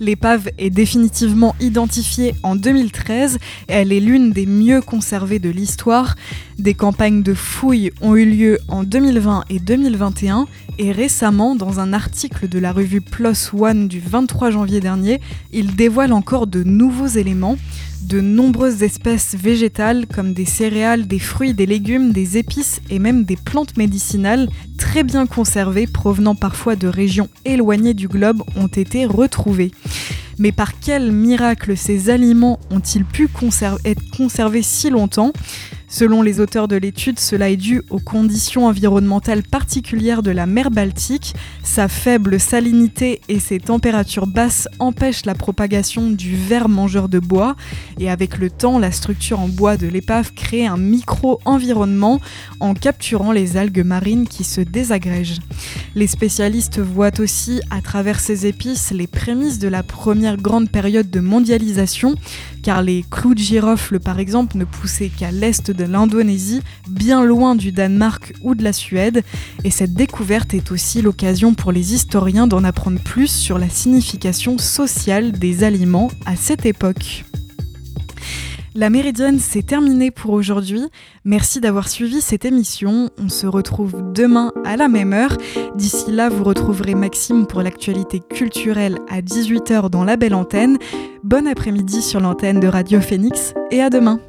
L'épave 0.00 0.50
est 0.58 0.70
définitivement 0.70 1.54
identifiée 1.60 2.34
en 2.42 2.56
2013 2.56 3.38
et 3.68 3.72
elle 3.72 3.92
est 3.92 4.00
l'une 4.00 4.30
des 4.32 4.46
mieux 4.46 4.80
conservées 4.80 5.38
de 5.38 5.50
l'histoire. 5.50 6.16
Des 6.58 6.74
campagnes 6.74 7.22
de 7.22 7.34
fouilles 7.34 7.92
ont 8.00 8.14
eu 8.14 8.24
lieu 8.24 8.58
en 8.68 8.82
2020 8.82 9.44
et 9.50 9.58
2021 9.58 10.46
et 10.78 10.92
récemment, 10.92 11.56
dans 11.56 11.80
un 11.80 11.92
article 11.92 12.48
de 12.48 12.58
la 12.58 12.72
revue 12.72 13.00
PLOS 13.00 13.54
ONE 13.54 13.88
du 13.88 13.98
23 13.98 14.50
janvier 14.50 14.80
dernier, 14.80 15.20
il 15.52 15.74
dévoile 15.74 16.12
encore 16.12 16.46
de 16.46 16.62
nouveaux 16.62 17.06
éléments. 17.06 17.56
De 18.02 18.20
nombreuses 18.20 18.82
espèces 18.82 19.34
végétales 19.34 20.06
comme 20.06 20.32
des 20.32 20.44
céréales, 20.44 21.06
des 21.06 21.18
fruits, 21.18 21.54
des 21.54 21.66
légumes, 21.66 22.12
des 22.12 22.36
épices 22.36 22.80
et 22.90 22.98
même 22.98 23.24
des 23.24 23.36
plantes 23.36 23.76
médicinales 23.76 24.48
très 24.76 25.02
bien 25.02 25.26
conservées 25.26 25.86
provenant 25.86 26.34
parfois 26.34 26.76
de 26.76 26.88
régions 26.88 27.28
éloignées 27.44 27.94
du 27.94 28.08
globe 28.08 28.42
ont 28.56 28.66
été 28.66 29.06
retrouvées. 29.06 29.72
Mais 30.38 30.52
par 30.52 30.78
quel 30.78 31.12
miracle 31.12 31.76
ces 31.76 32.10
aliments 32.10 32.58
ont-ils 32.70 33.04
pu 33.04 33.28
être 33.84 34.02
conservés 34.16 34.62
si 34.62 34.90
longtemps? 34.90 35.32
Selon 35.88 36.22
les 36.22 36.40
auteurs 36.40 36.66
de 36.66 36.74
l'étude, 36.74 37.20
cela 37.20 37.48
est 37.48 37.56
dû 37.56 37.80
aux 37.90 38.00
conditions 38.00 38.66
environnementales 38.66 39.44
particulières 39.44 40.22
de 40.24 40.32
la 40.32 40.46
mer 40.46 40.72
Baltique. 40.72 41.34
Sa 41.62 41.86
faible 41.86 42.40
salinité 42.40 43.20
et 43.28 43.38
ses 43.38 43.60
températures 43.60 44.26
basses 44.26 44.68
empêchent 44.80 45.24
la 45.26 45.34
propagation 45.34 46.10
du 46.10 46.34
ver 46.34 46.68
mangeur 46.68 47.08
de 47.08 47.20
bois. 47.20 47.54
Et 48.00 48.10
avec 48.10 48.38
le 48.38 48.50
temps, 48.50 48.80
la 48.80 48.90
structure 48.90 49.38
en 49.38 49.48
bois 49.48 49.76
de 49.76 49.86
l'épave 49.86 50.32
crée 50.34 50.66
un 50.66 50.76
micro-environnement 50.76 52.20
en 52.58 52.74
capturant 52.74 53.30
les 53.30 53.56
algues 53.56 53.84
marines 53.84 54.26
qui 54.26 54.42
se 54.42 54.60
désagrègent. 54.60 55.38
Les 55.94 56.08
spécialistes 56.08 56.80
voient 56.80 57.20
aussi 57.20 57.60
à 57.70 57.80
travers 57.80 58.18
ces 58.18 58.46
épices 58.46 58.90
les 58.90 59.06
prémices 59.06 59.60
de 59.60 59.68
la 59.68 59.84
première 59.84 60.36
grande 60.36 60.68
période 60.68 61.10
de 61.10 61.20
mondialisation, 61.20 62.16
car 62.62 62.82
les 62.82 63.04
clous 63.08 63.34
de 63.34 63.40
girofle 63.40 64.00
par 64.00 64.18
exemple 64.18 64.58
ne 64.58 64.64
poussaient 64.64 65.10
qu'à 65.16 65.30
l'est 65.30 65.70
de 65.76 65.84
l'Indonésie, 65.84 66.62
bien 66.88 67.24
loin 67.24 67.54
du 67.54 67.72
Danemark 67.72 68.34
ou 68.42 68.54
de 68.54 68.64
la 68.64 68.72
Suède, 68.72 69.22
et 69.64 69.70
cette 69.70 69.94
découverte 69.94 70.54
est 70.54 70.72
aussi 70.72 71.02
l'occasion 71.02 71.54
pour 71.54 71.72
les 71.72 71.94
historiens 71.94 72.46
d'en 72.46 72.64
apprendre 72.64 73.00
plus 73.00 73.28
sur 73.28 73.58
la 73.58 73.68
signification 73.68 74.58
sociale 74.58 75.32
des 75.32 75.64
aliments 75.64 76.10
à 76.24 76.36
cette 76.36 76.66
époque. 76.66 77.24
La 78.76 78.90
Méridienne, 78.90 79.38
c'est 79.38 79.64
terminé 79.64 80.10
pour 80.10 80.32
aujourd'hui. 80.32 80.82
Merci 81.24 81.60
d'avoir 81.62 81.88
suivi 81.88 82.20
cette 82.20 82.44
émission. 82.44 83.08
On 83.16 83.30
se 83.30 83.46
retrouve 83.46 84.12
demain 84.12 84.52
à 84.66 84.76
la 84.76 84.86
même 84.86 85.14
heure. 85.14 85.38
D'ici 85.76 86.10
là, 86.10 86.28
vous 86.28 86.44
retrouverez 86.44 86.94
Maxime 86.94 87.46
pour 87.46 87.62
l'actualité 87.62 88.20
culturelle 88.20 88.98
à 89.08 89.22
18h 89.22 89.88
dans 89.88 90.04
la 90.04 90.18
belle 90.18 90.34
antenne. 90.34 90.76
Bon 91.24 91.46
après-midi 91.46 92.02
sur 92.02 92.20
l'antenne 92.20 92.60
de 92.60 92.68
Radio 92.68 93.00
Phoenix 93.00 93.54
et 93.70 93.80
à 93.80 93.88
demain. 93.88 94.20